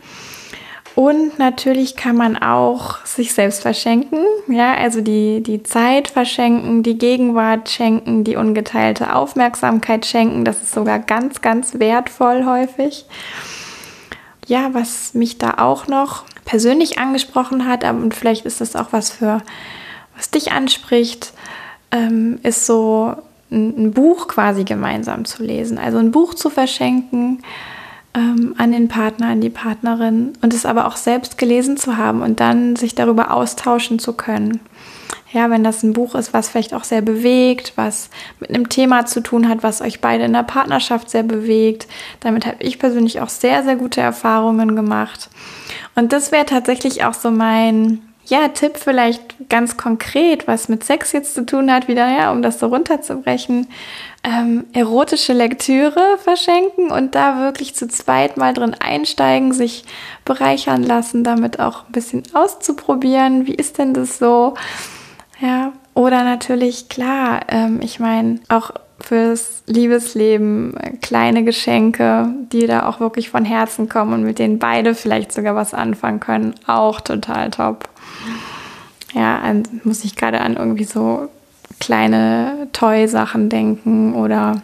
Und 0.95 1.39
natürlich 1.39 1.95
kann 1.95 2.15
man 2.15 2.37
auch 2.37 3.03
sich 3.03 3.33
selbst 3.33 3.63
verschenken, 3.63 4.19
ja, 4.47 4.75
also 4.75 5.01
die, 5.01 5.41
die 5.41 5.63
Zeit 5.63 6.07
verschenken, 6.07 6.83
die 6.83 6.99
Gegenwart 6.99 7.69
schenken, 7.69 8.23
die 8.23 8.35
ungeteilte 8.35 9.15
Aufmerksamkeit 9.15 10.05
schenken. 10.05 10.45
Das 10.45 10.61
ist 10.61 10.73
sogar 10.73 10.99
ganz, 10.99 11.41
ganz 11.41 11.79
wertvoll 11.79 12.45
häufig. 12.45 13.05
Ja, 14.45 14.69
was 14.73 15.15
mich 15.15 15.39
da 15.39 15.55
auch 15.57 15.87
noch 15.87 16.25
persönlich 16.45 16.99
angesprochen 16.99 17.67
hat, 17.67 17.83
und 17.85 18.13
vielleicht 18.13 18.45
ist 18.45 18.61
das 18.61 18.75
auch 18.75 18.91
was 18.91 19.09
für, 19.09 19.41
was 20.15 20.29
dich 20.29 20.51
anspricht, 20.51 21.33
ähm, 21.91 22.39
ist 22.43 22.67
so 22.67 23.15
ein, 23.49 23.85
ein 23.85 23.91
Buch 23.93 24.27
quasi 24.27 24.63
gemeinsam 24.63 25.25
zu 25.25 25.41
lesen. 25.41 25.79
Also 25.79 25.97
ein 25.97 26.11
Buch 26.11 26.35
zu 26.35 26.51
verschenken, 26.51 27.41
ähm, 28.15 28.55
an 28.57 28.71
den 28.71 28.87
Partner, 28.87 29.27
an 29.27 29.41
die 29.41 29.49
Partnerin 29.49 30.33
und 30.41 30.53
es 30.53 30.65
aber 30.65 30.87
auch 30.87 30.97
selbst 30.97 31.37
gelesen 31.37 31.77
zu 31.77 31.97
haben 31.97 32.21
und 32.21 32.39
dann 32.39 32.75
sich 32.75 32.95
darüber 32.95 33.31
austauschen 33.31 33.99
zu 33.99 34.13
können. 34.13 34.59
Ja, 35.31 35.49
wenn 35.49 35.63
das 35.63 35.81
ein 35.81 35.93
Buch 35.93 36.13
ist, 36.13 36.31
was 36.31 36.49
vielleicht 36.49 36.75
auch 36.75 36.83
sehr 36.83 37.01
bewegt, 37.01 37.73
was 37.75 38.11
mit 38.39 38.51
einem 38.51 38.69
Thema 38.69 39.07
zu 39.07 39.21
tun 39.21 39.49
hat, 39.49 39.63
was 39.63 39.81
euch 39.81 39.99
beide 39.99 40.25
in 40.25 40.33
der 40.33 40.43
Partnerschaft 40.43 41.09
sehr 41.09 41.23
bewegt. 41.23 41.87
Damit 42.19 42.45
habe 42.45 42.57
ich 42.59 42.77
persönlich 42.77 43.19
auch 43.19 43.29
sehr, 43.29 43.63
sehr 43.63 43.75
gute 43.75 43.99
Erfahrungen 43.99 44.75
gemacht. 44.75 45.29
Und 45.95 46.13
das 46.13 46.31
wäre 46.31 46.45
tatsächlich 46.45 47.03
auch 47.03 47.15
so 47.15 47.31
mein, 47.31 48.03
ja, 48.25 48.47
Tipp 48.49 48.77
vielleicht 48.77 49.49
ganz 49.49 49.75
konkret, 49.75 50.47
was 50.47 50.69
mit 50.69 50.83
Sex 50.83 51.13
jetzt 51.13 51.33
zu 51.33 51.47
tun 51.47 51.71
hat, 51.71 51.87
wieder, 51.87 52.07
ja, 52.15 52.31
um 52.31 52.43
das 52.43 52.59
so 52.59 52.67
runterzubrechen 52.67 53.67
ähm, 54.23 54.65
erotische 54.73 55.33
Lektüre 55.33 56.17
verschenken 56.23 56.91
und 56.91 57.13
da 57.13 57.39
wirklich 57.39 57.75
zu 57.75 57.87
zweit 57.87 58.37
mal 58.37 58.53
drin 58.53 58.75
einsteigen, 58.79 59.51
sich 59.51 59.83
bereichern 60.23 60.81
lassen, 60.81 61.23
damit 61.23 61.59
auch 61.59 61.85
ein 61.85 61.91
bisschen 61.91 62.23
auszuprobieren. 62.33 63.47
Wie 63.47 63.55
ist 63.55 63.77
denn 63.77 63.93
das 63.93 64.19
so? 64.19 64.53
Ja, 65.41 65.73
oder 65.93 66.23
natürlich, 66.23 66.87
klar, 66.87 67.41
ähm, 67.49 67.79
ich 67.81 67.99
meine, 67.99 68.39
auch 68.47 68.71
fürs 68.99 69.63
Liebesleben 69.67 70.75
kleine 71.01 71.43
Geschenke, 71.43 72.29
die 72.53 72.65
da 72.65 72.87
auch 72.87 73.01
wirklich 73.01 73.29
von 73.29 73.43
Herzen 73.43 73.89
kommen 73.89 74.13
und 74.13 74.23
mit 74.23 74.39
denen 74.39 74.59
beide 74.59 74.95
vielleicht 74.95 75.33
sogar 75.33 75.55
was 75.55 75.73
anfangen 75.73 76.21
können, 76.21 76.55
auch 76.67 77.01
total 77.01 77.51
top. 77.51 77.89
Ja, 79.13 79.41
muss 79.83 80.05
ich 80.05 80.15
gerade 80.15 80.39
an 80.39 80.55
irgendwie 80.55 80.85
so 80.85 81.29
kleine 81.79 82.67
Toy-Sachen 82.73 83.49
denken 83.49 84.15
oder 84.15 84.61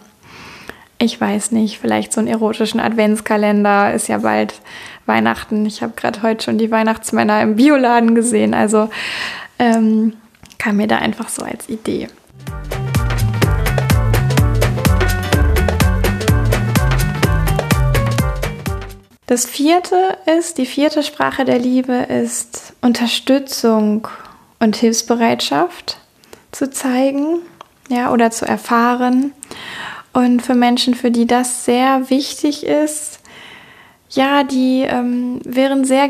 ich 0.98 1.20
weiß 1.20 1.52
nicht, 1.52 1.80
vielleicht 1.80 2.12
so 2.12 2.20
einen 2.20 2.28
erotischen 2.28 2.80
Adventskalender 2.80 3.94
ist 3.94 4.10
ja 4.10 4.18
bald 4.18 4.62
Weihnachten. 5.06 5.66
Ich 5.66 5.82
habe 5.82 5.94
gerade 5.96 6.22
heute 6.22 6.44
schon 6.44 6.58
die 6.58 6.72
Weihnachtsmänner 6.72 7.42
im 7.42 7.56
Bioladen 7.56 8.16
gesehen, 8.16 8.54
also 8.54 8.90
ähm, 9.60 10.14
kam 10.58 10.76
mir 10.78 10.88
da 10.88 10.98
einfach 10.98 11.30
so 11.30 11.44
als 11.44 11.70
Idee. 11.70 12.10
Das 19.26 19.46
vierte 19.46 20.18
ist, 20.26 20.58
die 20.58 20.66
vierte 20.66 21.04
Sprache 21.04 21.46
der 21.46 21.60
Liebe 21.60 21.94
ist 21.94 22.74
Unterstützung 22.82 24.08
und 24.60 24.76
Hilfsbereitschaft 24.76 25.99
zu 26.60 26.70
zeigen, 26.70 27.40
ja, 27.88 28.12
oder 28.12 28.32
zu 28.32 28.46
erfahren. 28.46 29.32
Und 30.12 30.42
für 30.42 30.56
Menschen, 30.56 30.94
für 30.94 31.10
die 31.10 31.26
das 31.26 31.64
sehr 31.64 32.10
wichtig 32.10 32.66
ist, 32.66 33.22
ja, 34.10 34.44
die 34.44 34.82
ähm, 34.82 35.40
wären 35.46 35.86
sehr 35.86 36.10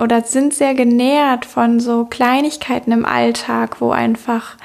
oder 0.00 0.22
sind 0.22 0.54
sehr 0.54 0.74
genährt 0.74 1.44
von 1.44 1.78
so 1.78 2.06
Kleinigkeiten 2.06 2.92
im 2.92 3.04
Alltag, 3.04 3.80
wo 3.80 3.90
einfach 3.90 4.56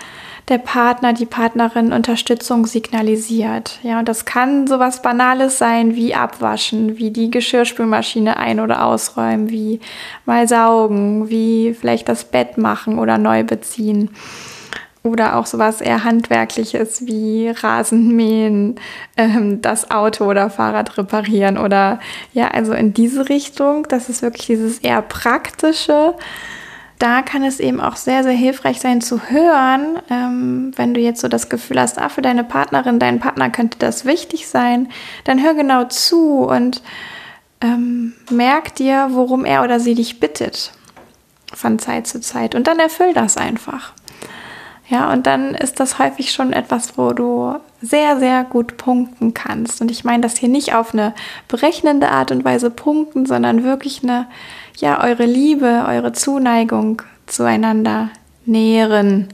der 0.48 0.60
Partner, 0.60 1.12
die 1.12 1.26
Partnerin 1.26 1.92
Unterstützung 1.92 2.66
signalisiert. 2.66 3.80
Ja, 3.84 4.00
und 4.00 4.08
das 4.08 4.24
kann 4.24 4.66
sowas 4.66 5.02
Banales 5.02 5.58
sein 5.58 5.96
wie 5.96 6.16
abwaschen, 6.16 6.98
wie 6.98 7.12
die 7.12 7.30
Geschirrspülmaschine 7.32 8.38
ein- 8.38 8.62
oder 8.62 8.86
ausräumen, 8.86 9.50
wie 9.50 9.82
mal 10.26 10.48
saugen, 10.48 11.30
wie 11.30 11.74
vielleicht 11.74 12.08
das 12.08 12.24
Bett 12.24 12.58
machen 12.58 12.98
oder 12.98 13.18
neu 13.18 13.44
beziehen. 13.44 14.10
Oder 15.04 15.38
auch 15.38 15.46
sowas 15.46 15.80
eher 15.80 16.04
handwerkliches 16.04 17.06
wie 17.06 17.50
Rasenmähen, 17.50 18.76
ähm, 19.16 19.62
das 19.62 19.90
Auto 19.92 20.26
oder 20.26 20.50
Fahrrad 20.50 20.98
reparieren 20.98 21.58
oder 21.58 22.00
ja, 22.34 22.50
also 22.50 22.74
in 22.74 22.94
diese 22.94 23.30
Richtung. 23.30 23.88
Das 23.88 24.10
ist 24.10 24.22
wirklich 24.22 24.48
dieses 24.48 24.80
eher 24.80 25.02
praktische 25.02 26.16
da 27.00 27.22
kann 27.22 27.44
es 27.44 27.60
eben 27.60 27.80
auch 27.80 27.96
sehr, 27.96 28.24
sehr 28.24 28.34
hilfreich 28.34 28.80
sein 28.80 29.02
zu 29.02 29.30
hören, 29.30 30.00
ähm, 30.10 30.72
wenn 30.76 30.94
du 30.94 31.00
jetzt 31.00 31.22
so 31.22 31.28
das 31.28 31.50
Gefühl 31.50 31.80
hast, 31.80 32.00
ah, 32.00 32.10
für 32.10 32.22
deine 32.22 32.44
Partnerin, 32.44 33.00
deinen 33.00 33.20
Partner 33.20 33.50
könnte 33.50 33.78
das 33.78 34.06
wichtig 34.06 34.48
sein, 34.48 34.90
dann 35.24 35.42
hör 35.44 35.54
genau 35.54 35.84
zu 35.86 36.40
und 36.44 36.82
ähm, 37.62 38.14
merk 38.32 38.76
dir, 38.76 39.10
worum 39.12 39.46
er 39.46 39.64
oder 39.64 39.80
sie 39.80 39.94
dich 39.94 40.20
bittet 40.20 40.72
von 41.54 41.80
Zeit 41.80 42.08
zu 42.08 42.20
Zeit 42.20 42.56
und 42.56 42.68
dann 42.68 42.80
erfüll 42.80 43.14
das 43.14 43.38
einfach. 43.38 43.94
Ja, 44.90 45.12
und 45.12 45.28
dann 45.28 45.54
ist 45.54 45.80
das 45.80 46.00
häufig 46.00 46.32
schon 46.32 46.54
etwas, 46.54 46.98
wo 46.98 47.12
du 47.12 47.56
sehr, 47.82 48.20
sehr 48.20 48.46
gut 48.46 48.78
punkten 48.78 49.34
kannst. 49.34 49.82
Und 49.82 49.92
ich 49.92 50.06
meine 50.06 50.22
das 50.22 50.38
hier 50.38 50.50
nicht 50.50 50.74
auf 50.74 50.94
eine 50.94 51.14
berechnende 51.50 52.10
Art 52.10 52.32
und 52.32 52.46
Weise 52.46 52.70
punkten, 52.70 53.26
sondern 53.26 53.64
wirklich 53.64 54.02
eine 54.04 54.28
ja, 54.78 55.04
eure 55.04 55.26
Liebe, 55.26 55.86
eure 55.88 56.14
Zuneigung 56.14 57.02
zueinander 57.26 58.10
nähren 58.46 59.28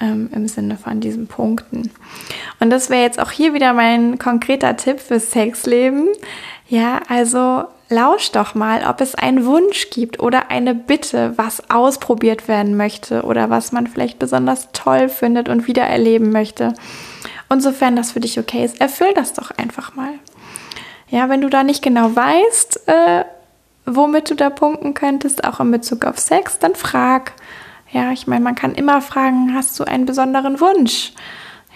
ähm, 0.00 0.30
im 0.32 0.48
Sinne 0.48 0.78
von 0.78 1.00
diesen 1.00 1.26
Punkten. 1.26 1.90
Und 2.60 2.70
das 2.70 2.88
wäre 2.88 3.02
jetzt 3.02 3.20
auch 3.20 3.30
hier 3.30 3.52
wieder 3.52 3.74
mein 3.74 4.18
konkreter 4.18 4.76
Tipp 4.76 5.00
fürs 5.00 5.30
Sexleben. 5.30 6.08
Ja, 6.68 7.00
also 7.08 7.64
lausch 7.88 8.32
doch 8.32 8.54
mal, 8.54 8.84
ob 8.88 9.00
es 9.00 9.14
einen 9.14 9.44
Wunsch 9.46 9.90
gibt 9.90 10.20
oder 10.20 10.50
eine 10.50 10.74
Bitte, 10.74 11.32
was 11.36 11.70
ausprobiert 11.70 12.48
werden 12.48 12.76
möchte 12.76 13.22
oder 13.22 13.50
was 13.50 13.72
man 13.72 13.86
vielleicht 13.86 14.18
besonders 14.18 14.68
toll 14.72 15.08
findet 15.08 15.48
und 15.48 15.66
wieder 15.66 15.84
erleben 15.84 16.30
möchte. 16.30 16.74
Und 17.48 17.62
sofern 17.62 17.96
das 17.96 18.12
für 18.12 18.20
dich 18.20 18.38
okay 18.38 18.64
ist, 18.64 18.80
erfüll 18.80 19.12
das 19.14 19.32
doch 19.32 19.50
einfach 19.52 19.94
mal. 19.94 20.12
Ja, 21.08 21.30
wenn 21.30 21.40
du 21.40 21.48
da 21.48 21.62
nicht 21.62 21.82
genau 21.82 22.14
weißt, 22.14 22.88
äh, 22.88 23.24
womit 23.86 24.30
du 24.30 24.34
da 24.34 24.50
punkten 24.50 24.92
könntest, 24.92 25.44
auch 25.44 25.60
in 25.60 25.70
Bezug 25.70 26.04
auf 26.04 26.18
Sex, 26.18 26.58
dann 26.58 26.74
frag. 26.74 27.32
Ja, 27.90 28.12
ich 28.12 28.26
meine, 28.26 28.44
man 28.44 28.54
kann 28.54 28.74
immer 28.74 29.00
fragen, 29.00 29.54
hast 29.54 29.80
du 29.80 29.84
einen 29.84 30.04
besonderen 30.04 30.60
Wunsch? 30.60 31.12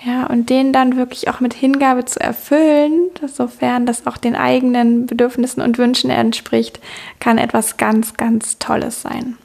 Ja, 0.04 0.26
und 0.26 0.50
den 0.50 0.73
dann 0.73 0.97
wirklich 0.97 1.28
auch 1.28 1.38
mit 1.38 1.54
Hingabe 1.54 2.04
zu 2.04 2.18
erfüllen, 2.18 3.11
sofern 3.25 3.87
das 3.87 4.04
auch 4.09 4.16
den 4.16 4.35
eigenen 4.35 5.06
Bedürfnissen 5.06 5.62
und 5.62 5.78
Wünschen 5.78 6.11
entspricht, 6.11 6.80
kann 7.21 7.38
etwas 7.38 7.76
ganz, 7.76 8.16
ganz 8.16 8.59
Tolles 8.59 9.02
sein. 9.02 9.38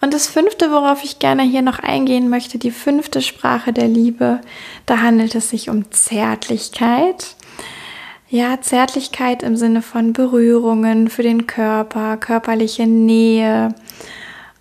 Und 0.00 0.12
das 0.12 0.26
fünfte, 0.26 0.72
worauf 0.72 1.04
ich 1.04 1.20
gerne 1.20 1.44
hier 1.44 1.62
noch 1.62 1.78
eingehen 1.78 2.28
möchte, 2.28 2.58
die 2.58 2.72
fünfte 2.72 3.22
Sprache 3.22 3.72
der 3.72 3.86
Liebe, 3.86 4.40
da 4.86 5.02
handelt 5.02 5.36
es 5.36 5.50
sich 5.50 5.70
um 5.70 5.88
Zärtlichkeit. 5.92 7.35
Ja, 8.28 8.60
Zärtlichkeit 8.60 9.44
im 9.44 9.56
Sinne 9.56 9.82
von 9.82 10.12
Berührungen 10.12 11.08
für 11.08 11.22
den 11.22 11.46
Körper, 11.46 12.16
körperliche 12.16 12.84
Nähe, 12.84 13.72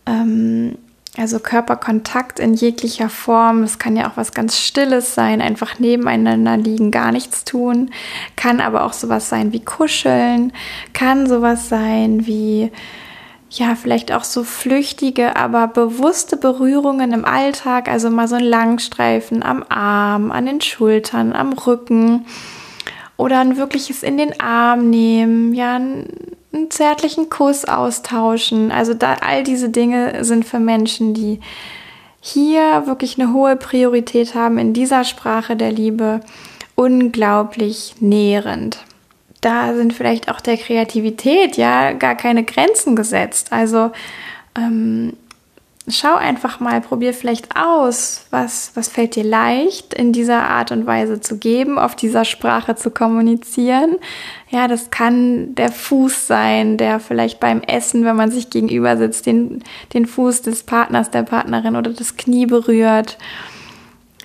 ähm, 0.05 0.77
also 1.17 1.39
Körperkontakt 1.39 2.39
in 2.39 2.53
jeglicher 2.53 3.09
Form. 3.09 3.63
Es 3.63 3.79
kann 3.79 3.95
ja 3.95 4.07
auch 4.07 4.17
was 4.17 4.33
ganz 4.33 4.59
Stilles 4.59 5.15
sein, 5.15 5.41
einfach 5.41 5.79
nebeneinander 5.79 6.57
liegen, 6.57 6.91
gar 6.91 7.11
nichts 7.11 7.43
tun. 7.43 7.89
Kann 8.35 8.61
aber 8.61 8.83
auch 8.83 8.93
sowas 8.93 9.29
sein 9.29 9.51
wie 9.51 9.65
Kuscheln, 9.65 10.53
kann 10.93 11.25
sowas 11.25 11.67
sein 11.67 12.27
wie 12.27 12.71
ja, 13.49 13.75
vielleicht 13.75 14.11
auch 14.11 14.25
so 14.25 14.43
flüchtige, 14.43 15.37
aber 15.37 15.67
bewusste 15.67 16.37
Berührungen 16.37 17.13
im 17.13 17.25
Alltag, 17.25 17.87
also 17.87 18.09
mal 18.11 18.27
so 18.27 18.35
ein 18.35 18.43
Langstreifen 18.43 19.41
am 19.41 19.63
Arm, 19.69 20.31
an 20.31 20.45
den 20.45 20.61
Schultern, 20.61 21.33
am 21.33 21.53
Rücken 21.53 22.25
oder 23.17 23.39
ein 23.39 23.57
wirkliches 23.57 24.03
in 24.03 24.17
den 24.17 24.39
Arm 24.39 24.89
nehmen, 24.89 25.53
ja, 25.53 25.75
einen, 25.75 26.07
zärtlichen 26.69 27.29
Kuss 27.29 27.65
austauschen. 27.65 28.71
Also 28.71 28.93
da 28.93 29.15
all 29.15 29.43
diese 29.43 29.67
Dinge 29.69 30.23
sind 30.23 30.45
für 30.45 30.59
Menschen, 30.59 31.13
die 31.13 31.41
hier 32.21 32.87
wirklich 32.87 33.19
eine 33.19 33.33
hohe 33.33 33.57
Priorität 33.57 34.35
haben 34.35 34.57
in 34.57 34.73
dieser 34.73 35.03
Sprache 35.03 35.57
der 35.57 35.73
Liebe, 35.73 36.21
unglaublich 36.75 37.95
nährend 37.99 38.79
da 39.45 39.75
sind 39.75 39.93
vielleicht 39.93 40.29
auch 40.31 40.41
der 40.41 40.57
Kreativität 40.57 41.55
ja 41.55 41.91
gar 41.93 42.15
keine 42.15 42.43
Grenzen 42.43 42.95
gesetzt. 42.95 43.51
Also 43.51 43.91
ähm, 44.57 45.13
schau 45.87 46.15
einfach 46.15 46.59
mal, 46.59 46.81
probier 46.81 47.13
vielleicht 47.13 47.55
aus, 47.55 48.25
was, 48.31 48.71
was 48.75 48.87
fällt 48.87 49.15
dir 49.15 49.23
leicht 49.23 49.93
in 49.93 50.13
dieser 50.13 50.43
Art 50.43 50.71
und 50.71 50.87
Weise 50.87 51.21
zu 51.21 51.37
geben, 51.37 51.77
auf 51.77 51.95
dieser 51.95 52.25
Sprache 52.25 52.75
zu 52.75 52.89
kommunizieren. 52.89 53.97
Ja, 54.49 54.67
das 54.67 54.89
kann 54.89 55.53
der 55.55 55.71
Fuß 55.71 56.27
sein, 56.27 56.77
der 56.77 56.99
vielleicht 56.99 57.39
beim 57.39 57.61
Essen, 57.61 58.03
wenn 58.03 58.15
man 58.15 58.31
sich 58.31 58.49
gegenüber 58.49 58.97
sitzt, 58.97 59.25
den, 59.25 59.63
den 59.93 60.05
Fuß 60.05 60.41
des 60.41 60.63
Partners, 60.63 61.11
der 61.11 61.23
Partnerin 61.23 61.75
oder 61.75 61.91
das 61.91 62.17
Knie 62.17 62.47
berührt. 62.47 63.17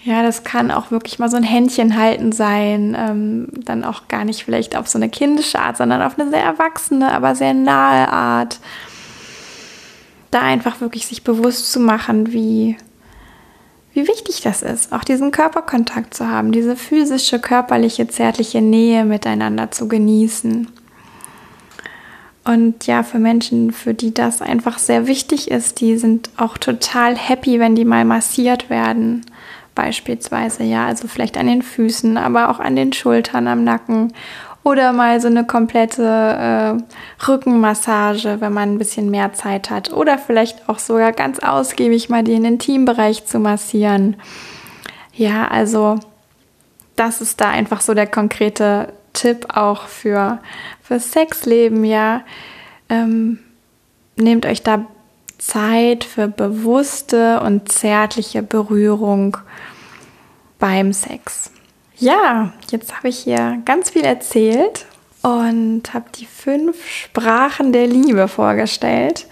Ja, 0.03 0.23
das 0.23 0.44
kann 0.44 0.70
auch 0.70 0.90
wirklich 0.90 1.18
mal 1.18 1.29
so 1.29 1.37
ein 1.37 1.42
Händchen 1.42 1.99
halten 1.99 2.33
sein. 2.33 2.96
Ähm, 2.99 3.49
dann 3.53 3.85
auch 3.85 4.09
gar 4.09 4.25
nicht 4.25 4.44
vielleicht 4.44 4.75
auf 4.75 4.88
so 4.88 4.99
eine 4.99 5.11
kindische 5.11 5.59
Art, 5.59 5.77
sondern 5.77 6.01
auf 6.01 6.18
eine 6.18 6.31
sehr 6.31 6.42
erwachsene, 6.42 7.12
aber 7.12 7.35
sehr 7.35 7.53
nahe 7.53 8.09
Art. 8.09 8.61
Da 10.31 10.43
einfach 10.43 10.81
wirklich 10.81 11.07
sich 11.07 11.25
bewusst 11.25 11.73
zu 11.73 11.81
machen, 11.81 12.33
wie, 12.33 12.77
wie 13.93 14.07
wichtig 14.07 14.43
das 14.43 14.62
ist, 14.62 14.93
auch 14.93 15.05
diesen 15.05 15.31
Körperkontakt 15.31 16.14
zu 16.14 16.29
haben, 16.29 16.53
diese 16.53 16.77
physische, 16.77 17.40
körperliche, 17.40 18.07
zärtliche 18.09 18.61
Nähe 18.61 19.05
miteinander 19.05 19.71
zu 19.71 19.88
genießen. 19.88 20.69
Und 22.45 22.87
ja, 22.87 23.03
für 23.03 23.19
Menschen, 23.19 23.73
für 23.73 23.93
die 23.93 24.14
das 24.14 24.40
einfach 24.40 24.79
sehr 24.79 25.07
wichtig 25.07 25.51
ist, 25.51 25.81
die 25.81 25.99
sind 25.99 26.31
auch 26.37 26.57
total 26.57 27.16
happy, 27.16 27.61
wenn 27.61 27.77
die 27.77 27.85
mal 27.85 28.05
massiert 28.05 28.71
werden 28.71 29.27
beispielsweise, 29.75 30.64
ja, 30.64 30.87
also 30.87 31.09
vielleicht 31.09 31.37
an 31.38 31.47
den 31.47 31.62
Füßen, 31.62 32.16
aber 32.16 32.51
auch 32.51 32.61
an 32.61 32.77
den 32.77 32.93
Schultern, 32.93 33.49
am 33.49 33.64
Nacken 33.64 34.12
oder 34.62 34.92
mal 34.92 35.20
so 35.20 35.29
eine 35.29 35.46
komplette 35.46 36.03
äh, 36.03 37.25
Rückenmassage, 37.27 38.40
wenn 38.40 38.53
man 38.53 38.75
ein 38.75 38.79
bisschen 38.79 39.11
mehr 39.11 39.33
Zeit 39.33 39.70
hat 39.70 39.92
oder 39.92 40.18
vielleicht 40.18 40.68
auch 40.68 40.79
sogar 40.79 41.12
ganz 41.12 41.38
ausgiebig 41.38 42.09
mal 42.09 42.23
den 42.23 42.44
Intimbereich 42.44 43.25
zu 43.25 43.38
massieren. 43.38 44.16
Ja, 45.14 45.49
also 45.49 45.99
das 46.96 47.20
ist 47.20 47.40
da 47.40 47.49
einfach 47.49 47.81
so 47.81 47.94
der 47.94 48.07
konkrete 48.07 48.92
Tipp 49.12 49.46
auch 49.55 49.87
für 49.87 50.38
fürs 50.83 51.12
Sexleben, 51.12 51.85
ja. 51.85 52.23
Ähm, 52.88 53.38
nehmt 54.16 54.44
euch 54.44 54.62
da 54.62 54.85
Zeit 55.38 56.05
für 56.05 56.29
bewusste 56.29 57.40
und 57.40 57.73
zärtliche 57.73 58.42
Berührung 58.42 59.38
beim 60.59 60.92
Sex. 60.92 61.51
Ja, 62.01 62.55
jetzt 62.71 62.97
habe 62.97 63.09
ich 63.09 63.19
hier 63.19 63.61
ganz 63.67 63.91
viel 63.91 64.05
erzählt 64.05 64.87
und 65.21 65.83
habe 65.93 66.07
die 66.19 66.25
fünf 66.25 66.89
Sprachen 66.89 67.73
der 67.73 67.87
Liebe 67.87 68.27
vorgestellt. 68.27 69.27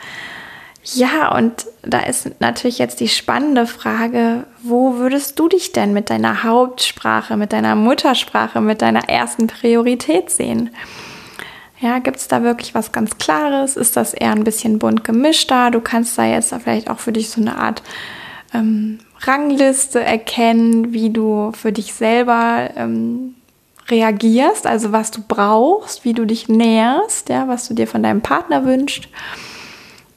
Ja, 0.85 1.35
und 1.35 1.66
da 1.83 2.00
ist 2.00 2.40
natürlich 2.40 2.78
jetzt 2.78 3.00
die 3.00 3.09
spannende 3.09 3.66
Frage, 3.66 4.44
wo 4.62 4.96
würdest 4.96 5.38
du 5.38 5.48
dich 5.48 5.72
denn 5.72 5.94
mit 5.94 6.11
deiner 6.11 6.42
Hauptsprache, 6.42 7.38
mit 7.38 7.54
deiner 7.54 7.74
Muttersprache, 7.74 8.61
mit 8.61 8.83
deiner 8.83 9.09
ersten 9.09 9.46
Priorität 9.46 10.28
sehen? 10.28 10.68
Ja, 11.81 12.00
gibt 12.00 12.18
es 12.18 12.28
da 12.28 12.42
wirklich 12.42 12.74
was 12.74 12.92
ganz 12.92 13.16
Klares? 13.16 13.78
Ist 13.78 13.96
das 13.96 14.12
eher 14.12 14.33
ein 14.33 14.44
bisschen 14.44 14.78
bunt 14.78 15.04
gemischter? 15.04 15.70
Du 15.70 15.81
kannst 15.81 16.18
da 16.18 16.26
jetzt 16.26 16.54
vielleicht 16.62 16.90
auch 16.90 16.98
für 16.98 17.12
dich 17.12 17.31
so 17.31 17.40
eine 17.40 17.57
Art 17.57 17.83
ähm, 18.52 18.98
Rangliste 19.20 20.00
erkennen, 20.00 20.92
wie 20.92 21.11
du 21.11 21.52
für 21.52 21.72
dich 21.72 21.92
selber 21.94 22.70
ähm, 22.76 23.35
reagierst, 23.88 24.66
also 24.66 24.92
was 24.92 25.11
du 25.11 25.22
brauchst, 25.26 26.04
wie 26.04 26.12
du 26.12 26.24
dich 26.24 26.48
näherst, 26.48 27.28
ja, 27.28 27.48
was 27.48 27.68
du 27.68 27.74
dir 27.74 27.87
von 27.87 28.02
deinem 28.02 28.20
Partner 28.20 28.64
wünschst. 28.64 29.09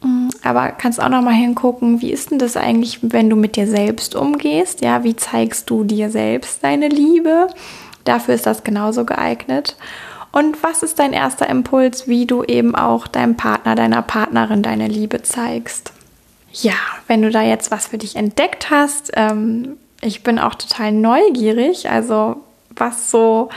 Mm, 0.03 0.29
aber 0.43 0.69
kannst 0.71 1.01
auch 1.01 1.09
noch 1.09 1.21
mal 1.21 1.33
hingucken, 1.33 2.01
wie 2.01 2.11
ist 2.11 2.31
denn 2.31 2.39
das 2.39 2.57
eigentlich, 2.57 2.99
wenn 3.01 3.29
du 3.29 3.35
mit 3.35 3.55
dir 3.55 3.67
selbst 3.67 4.15
umgehst? 4.15 4.81
Ja, 4.81 5.03
wie 5.03 5.15
zeigst 5.15 5.69
du 5.69 5.83
dir 5.83 6.09
selbst 6.09 6.63
deine 6.63 6.87
Liebe? 6.87 7.47
Dafür 8.03 8.35
ist 8.35 8.45
das 8.45 8.63
genauso 8.63 9.05
geeignet. 9.05 9.77
Und 10.31 10.63
was 10.63 10.81
ist 10.81 10.99
dein 10.99 11.13
erster 11.13 11.49
Impuls, 11.49 12.07
wie 12.07 12.25
du 12.25 12.43
eben 12.43 12.73
auch 12.75 13.07
deinem 13.07 13.35
Partner, 13.35 13.75
deiner 13.75 14.01
Partnerin 14.01 14.63
deine 14.63 14.87
Liebe 14.87 15.21
zeigst? 15.23 15.91
Ja, 16.53 16.73
wenn 17.07 17.21
du 17.21 17.29
da 17.29 17.41
jetzt 17.41 17.71
was 17.71 17.87
für 17.87 17.97
dich 17.97 18.15
entdeckt 18.15 18.69
hast, 18.69 19.11
ähm, 19.15 19.77
ich 20.01 20.23
bin 20.23 20.39
auch 20.39 20.55
total 20.55 20.91
neugierig, 20.91 21.89
also 21.89 22.37
was 22.75 23.11
so, 23.11 23.49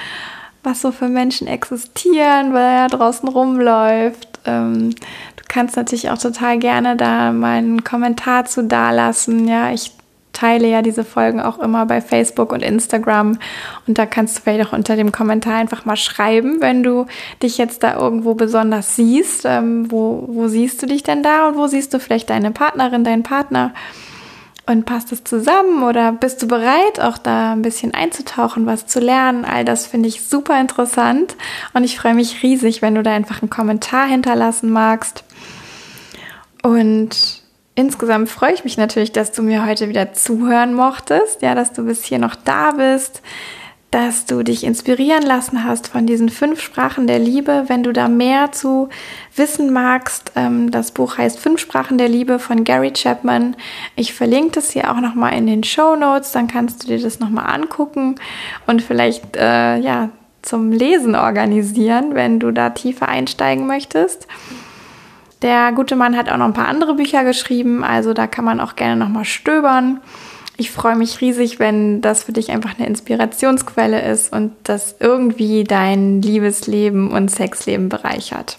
was 0.63 0.81
so 0.81 0.93
für 0.93 1.09
Menschen 1.09 1.47
existieren, 1.47 2.53
weil 2.53 2.83
er 2.83 2.89
draußen 2.89 3.29
rumläuft. 3.29 4.41
Ähm, 4.45 4.91
du 4.91 5.45
kannst 5.49 5.77
natürlich 5.77 6.11
auch 6.11 6.19
total 6.19 6.59
gerne 6.59 6.97
da 6.97 7.33
mal 7.33 7.59
einen 7.59 7.83
Kommentar 7.83 8.45
zu 8.45 8.63
dalassen. 8.63 9.49
Ja, 9.49 9.73
ich 9.73 9.93
teile 10.35 10.69
ja 10.69 10.83
diese 10.83 11.05
Folgen 11.05 11.41
auch 11.41 11.59
immer 11.59 11.87
bei 11.87 12.03
Facebook 12.03 12.53
und 12.53 12.63
Instagram. 12.63 13.39
Und 13.87 13.97
da 13.97 14.05
kannst 14.05 14.37
du 14.37 14.43
vielleicht 14.43 14.69
auch 14.69 14.73
unter 14.75 14.97
dem 14.97 15.13
Kommentar 15.13 15.55
einfach 15.55 15.87
mal 15.87 15.97
schreiben, 15.97 16.61
wenn 16.61 16.83
du 16.83 17.07
dich 17.43 17.57
jetzt 17.57 17.83
da 17.83 17.99
irgendwo 17.99 18.35
besonders 18.35 18.97
siehst. 18.97 19.47
Ähm, 19.47 19.91
wo, 19.91 20.25
wo 20.29 20.49
siehst 20.49 20.83
du 20.83 20.87
dich 20.87 21.03
denn 21.03 21.23
da 21.23 21.49
und 21.49 21.57
wo 21.57 21.67
siehst 21.67 21.95
du 21.95 21.99
vielleicht 21.99 22.29
deine 22.29 22.51
Partnerin, 22.51 23.05
deinen 23.05 23.23
Partner? 23.23 23.73
Und 24.67 24.87
passt 24.87 25.13
es 25.13 25.25
zusammen 25.25 25.83
oder 25.83 26.13
bist 26.13 26.43
du 26.43 26.49
bereit, 26.49 26.99
auch 26.99 27.19
da 27.19 27.53
ein 27.53 27.61
bisschen 27.61 27.93
einzutauchen, 27.93 28.65
was 28.65 28.87
zu 28.87 28.99
lernen? 28.99 29.45
All 29.45 29.63
das 29.63 29.87
finde 29.87 30.09
ich 30.09 30.23
super 30.23 30.59
interessant 30.59 31.37
und 31.75 31.85
ich 31.85 31.99
freue 31.99 32.15
mich 32.15 32.43
riesig, 32.43 32.81
wenn 32.81 32.95
du 32.95 33.03
da 33.03 33.13
einfach 33.13 33.43
einen 33.43 33.51
Kommentar 33.51 34.07
hinterlassen 34.07 34.71
magst. 34.71 35.25
Und 36.63 37.44
insgesamt 37.75 38.29
freue 38.29 38.55
ich 38.55 38.65
mich 38.65 38.77
natürlich, 38.77 39.13
dass 39.13 39.33
du 39.33 39.43
mir 39.43 39.67
heute 39.67 39.89
wieder 39.89 40.13
zuhören 40.13 40.75
mochtest, 40.75 41.43
ja, 41.43 41.55
dass 41.55 41.73
du 41.73 41.85
bis 41.85 42.05
hier 42.05 42.19
noch 42.19 42.35
da 42.35 42.73
bist, 42.73 43.23
dass 43.91 44.27
du 44.27 44.43
dich 44.43 44.65
inspirieren 44.65 45.23
lassen 45.23 45.63
hast 45.63 45.87
von 45.87 46.05
diesen 46.05 46.29
fünf 46.29 46.61
Sprachen 46.61 47.07
der 47.07 47.21
Liebe. 47.21 47.65
Wenn 47.69 47.85
du 47.85 47.93
da 47.93 48.09
mehr 48.09 48.51
zu 48.51 48.89
wissen 49.37 49.73
magst, 49.73 50.33
ähm, 50.35 50.73
das 50.73 50.91
Buch 50.91 51.17
heißt 51.17 51.39
Fünf 51.39 51.61
Sprachen 51.61 51.97
der 51.97 52.09
Liebe 52.09 52.41
von 52.41 52.65
Gary 52.65 52.93
Chapman. 52.93 53.55
Ich 53.95 54.13
verlinke 54.13 54.53
das 54.53 54.73
hier 54.73 54.91
auch 54.91 55.01
nochmal 55.01 55.35
in 55.35 55.47
den 55.47 55.63
Show 55.63 55.95
Notes, 55.95 56.33
dann 56.33 56.49
kannst 56.49 56.83
du 56.83 56.89
dir 56.89 57.01
das 57.01 57.21
nochmal 57.21 57.55
angucken 57.55 58.17
und 58.67 58.83
vielleicht, 58.83 59.37
äh, 59.37 59.79
ja, 59.79 60.11
zum 60.43 60.73
Lesen 60.73 61.15
organisieren, 61.15 62.15
wenn 62.15 62.39
du 62.39 62.51
da 62.51 62.71
tiefer 62.71 63.09
einsteigen 63.09 63.67
möchtest. 63.67 64.27
Der 65.45 65.73
gute 65.73 65.95
Mann 65.95 66.17
hat 66.17 66.31
auch 66.31 66.39
noch 66.39 66.47
ein 66.47 66.55
paar 66.55 66.69
andere 66.69 66.95
Bücher 66.95 67.23
geschrieben, 67.23 67.85
also 67.85 68.15
da 68.15 68.27
kann 68.27 68.47
man 68.47 68.61
auch 68.61 68.77
gerne 68.77 68.97
nochmal 68.97 69.27
stöbern. 69.27 70.01
Ich 70.57 70.71
freue 70.71 70.97
mich 70.97 71.21
riesig, 71.21 71.59
wenn 71.59 72.01
das 72.01 72.25
für 72.25 72.33
dich 72.33 72.51
einfach 72.51 72.79
eine 72.79 72.87
Inspirationsquelle 72.87 74.11
ist 74.11 74.33
und 74.33 74.53
das 74.63 74.97
irgendwie 75.01 75.65
dein 75.65 76.23
Liebesleben 76.23 77.11
und 77.11 77.31
Sexleben 77.31 77.91
bereichert. 77.91 78.57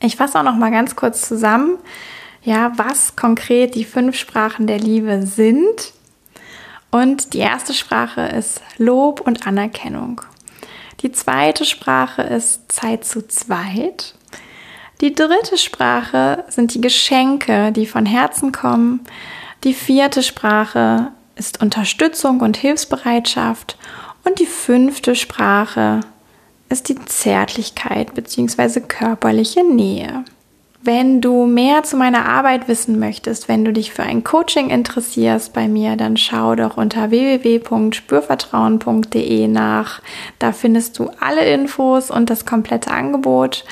Ich 0.00 0.16
fasse 0.16 0.38
auch 0.38 0.44
noch 0.44 0.56
mal 0.56 0.70
ganz 0.70 0.96
kurz 0.96 1.28
zusammen, 1.28 1.76
ja, 2.44 2.72
was 2.76 3.14
konkret 3.14 3.74
die 3.74 3.84
fünf 3.84 4.16
Sprachen 4.16 4.66
der 4.66 4.78
Liebe 4.78 5.26
sind 5.26 5.92
und 6.94 7.34
die 7.34 7.40
erste 7.40 7.74
Sprache 7.74 8.20
ist 8.20 8.60
Lob 8.78 9.20
und 9.20 9.48
Anerkennung. 9.48 10.20
Die 11.00 11.10
zweite 11.10 11.64
Sprache 11.64 12.22
ist 12.22 12.70
Zeit 12.70 13.04
zu 13.04 13.26
zweit. 13.26 14.14
Die 15.00 15.12
dritte 15.12 15.58
Sprache 15.58 16.44
sind 16.46 16.72
die 16.72 16.80
Geschenke, 16.80 17.72
die 17.72 17.86
von 17.86 18.06
Herzen 18.06 18.52
kommen. 18.52 19.00
Die 19.64 19.74
vierte 19.74 20.22
Sprache 20.22 21.10
ist 21.34 21.60
Unterstützung 21.60 22.38
und 22.38 22.56
Hilfsbereitschaft. 22.56 23.76
Und 24.24 24.38
die 24.38 24.46
fünfte 24.46 25.16
Sprache 25.16 25.98
ist 26.68 26.88
die 26.88 27.04
Zärtlichkeit 27.06 28.14
bzw. 28.14 28.82
körperliche 28.82 29.64
Nähe. 29.64 30.24
Wenn 30.86 31.22
du 31.22 31.46
mehr 31.46 31.82
zu 31.82 31.96
meiner 31.96 32.28
Arbeit 32.28 32.68
wissen 32.68 32.98
möchtest, 32.98 33.48
wenn 33.48 33.64
du 33.64 33.72
dich 33.72 33.94
für 33.94 34.02
ein 34.02 34.22
Coaching 34.22 34.68
interessierst 34.68 35.54
bei 35.54 35.66
mir, 35.66 35.96
dann 35.96 36.18
schau 36.18 36.54
doch 36.56 36.76
unter 36.76 37.10
www.spürvertrauen.de 37.10 39.48
nach. 39.48 40.02
Da 40.38 40.52
findest 40.52 40.98
du 40.98 41.08
alle 41.20 41.50
Infos 41.50 42.10
und 42.10 42.28
das 42.28 42.44
komplette 42.44 42.90
Angebot. 42.90 43.64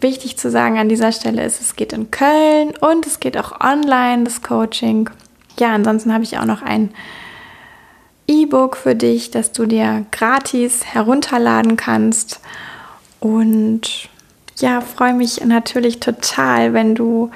Wichtig 0.00 0.38
zu 0.38 0.48
sagen 0.48 0.78
an 0.78 0.88
dieser 0.88 1.10
Stelle 1.10 1.44
ist, 1.44 1.60
es 1.60 1.74
geht 1.74 1.92
in 1.92 2.12
Köln 2.12 2.74
und 2.80 3.04
es 3.04 3.18
geht 3.18 3.36
auch 3.36 3.60
online, 3.60 4.22
das 4.22 4.42
Coaching. 4.42 5.10
Ja, 5.58 5.74
ansonsten 5.74 6.14
habe 6.14 6.22
ich 6.22 6.38
auch 6.38 6.44
noch 6.44 6.62
ein 6.62 6.90
E-Book 8.28 8.76
für 8.76 8.94
dich, 8.94 9.32
das 9.32 9.50
du 9.50 9.66
dir 9.66 10.06
gratis 10.12 10.84
herunterladen 10.84 11.76
kannst. 11.76 12.38
Und 13.18 14.08
ja, 14.60 14.80
freue 14.80 15.14
mich 15.14 15.44
natürlich 15.44 16.00
total, 16.00 16.72
wenn 16.72 16.94
du 16.94 17.30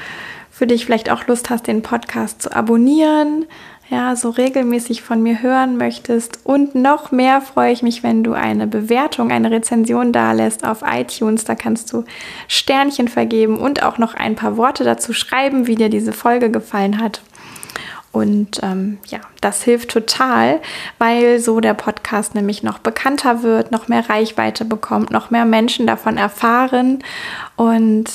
für 0.50 0.66
dich 0.66 0.84
vielleicht 0.84 1.10
auch 1.10 1.26
Lust 1.26 1.50
hast, 1.50 1.66
den 1.66 1.82
Podcast 1.82 2.42
zu 2.42 2.54
abonnieren, 2.54 3.46
ja, 3.92 4.16
so 4.16 4.30
regelmäßig 4.30 5.02
von 5.02 5.22
mir 5.22 5.42
hören 5.42 5.76
möchtest. 5.76 6.40
Und 6.44 6.74
noch 6.74 7.12
mehr 7.12 7.42
freue 7.42 7.72
ich 7.72 7.82
mich, 7.82 8.02
wenn 8.02 8.24
du 8.24 8.32
eine 8.32 8.66
Bewertung, 8.66 9.30
eine 9.30 9.50
Rezension 9.50 10.12
da 10.12 10.32
lässt 10.32 10.66
auf 10.66 10.82
iTunes. 10.82 11.44
Da 11.44 11.54
kannst 11.54 11.92
du 11.92 12.04
Sternchen 12.48 13.08
vergeben 13.08 13.58
und 13.58 13.82
auch 13.82 13.98
noch 13.98 14.14
ein 14.14 14.34
paar 14.34 14.56
Worte 14.56 14.84
dazu 14.84 15.12
schreiben, 15.12 15.66
wie 15.66 15.74
dir 15.74 15.90
diese 15.90 16.12
Folge 16.12 16.50
gefallen 16.50 17.00
hat. 17.00 17.20
Und 18.12 18.60
ähm, 18.62 18.98
ja, 19.08 19.20
das 19.40 19.62
hilft 19.62 19.90
total, 19.90 20.60
weil 20.98 21.40
so 21.40 21.60
der 21.60 21.72
Podcast 21.72 22.34
nämlich 22.34 22.62
noch 22.62 22.78
bekannter 22.78 23.42
wird, 23.42 23.72
noch 23.72 23.88
mehr 23.88 24.08
Reichweite 24.08 24.66
bekommt, 24.66 25.10
noch 25.10 25.30
mehr 25.30 25.46
Menschen 25.46 25.86
davon 25.86 26.18
erfahren. 26.18 27.02
Und 27.56 28.10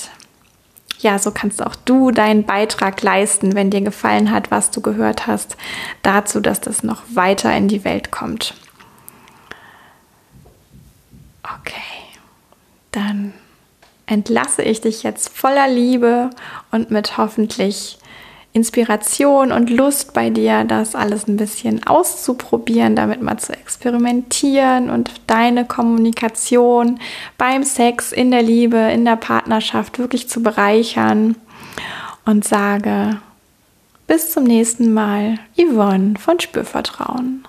ja, 0.99 1.17
so 1.17 1.31
kannst 1.31 1.65
auch 1.65 1.75
du 1.75 2.11
deinen 2.11 2.43
Beitrag 2.45 3.01
leisten, 3.01 3.55
wenn 3.55 3.71
dir 3.71 3.81
gefallen 3.81 4.31
hat, 4.31 4.51
was 4.51 4.69
du 4.69 4.81
gehört 4.81 5.25
hast, 5.25 5.57
dazu, 6.03 6.41
dass 6.41 6.61
das 6.61 6.83
noch 6.83 7.01
weiter 7.13 7.55
in 7.55 7.67
die 7.67 7.83
Welt 7.83 8.11
kommt. 8.11 8.53
Okay, 11.43 11.73
dann 12.91 13.33
entlasse 14.05 14.61
ich 14.61 14.81
dich 14.81 15.03
jetzt 15.03 15.29
voller 15.35 15.67
Liebe 15.67 16.29
und 16.71 16.91
mit 16.91 17.17
hoffentlich 17.17 17.99
Inspiration 18.53 19.51
und 19.51 19.69
Lust 19.69 20.13
bei 20.13 20.29
dir, 20.29 20.63
das 20.63 20.95
alles 20.95 21.27
ein 21.27 21.37
bisschen 21.37 21.85
auszuprobieren, 21.85 22.95
damit 22.95 23.21
mal 23.21 23.37
zu 23.37 23.53
experimentieren 23.53 24.89
und 24.89 25.11
deine 25.27 25.65
Kommunikation 25.65 26.99
beim 27.37 27.63
Sex, 27.63 28.11
in 28.11 28.31
der 28.31 28.41
Liebe, 28.41 28.77
in 28.77 29.05
der 29.05 29.15
Partnerschaft 29.15 29.99
wirklich 29.99 30.27
zu 30.27 30.41
bereichern. 30.41 31.35
Und 32.25 32.43
sage 32.43 33.21
bis 34.07 34.31
zum 34.31 34.45
nächsten 34.45 34.93
Mal, 34.93 35.37
Yvonne 35.57 36.15
von 36.17 36.39
Spürvertrauen. 36.39 37.46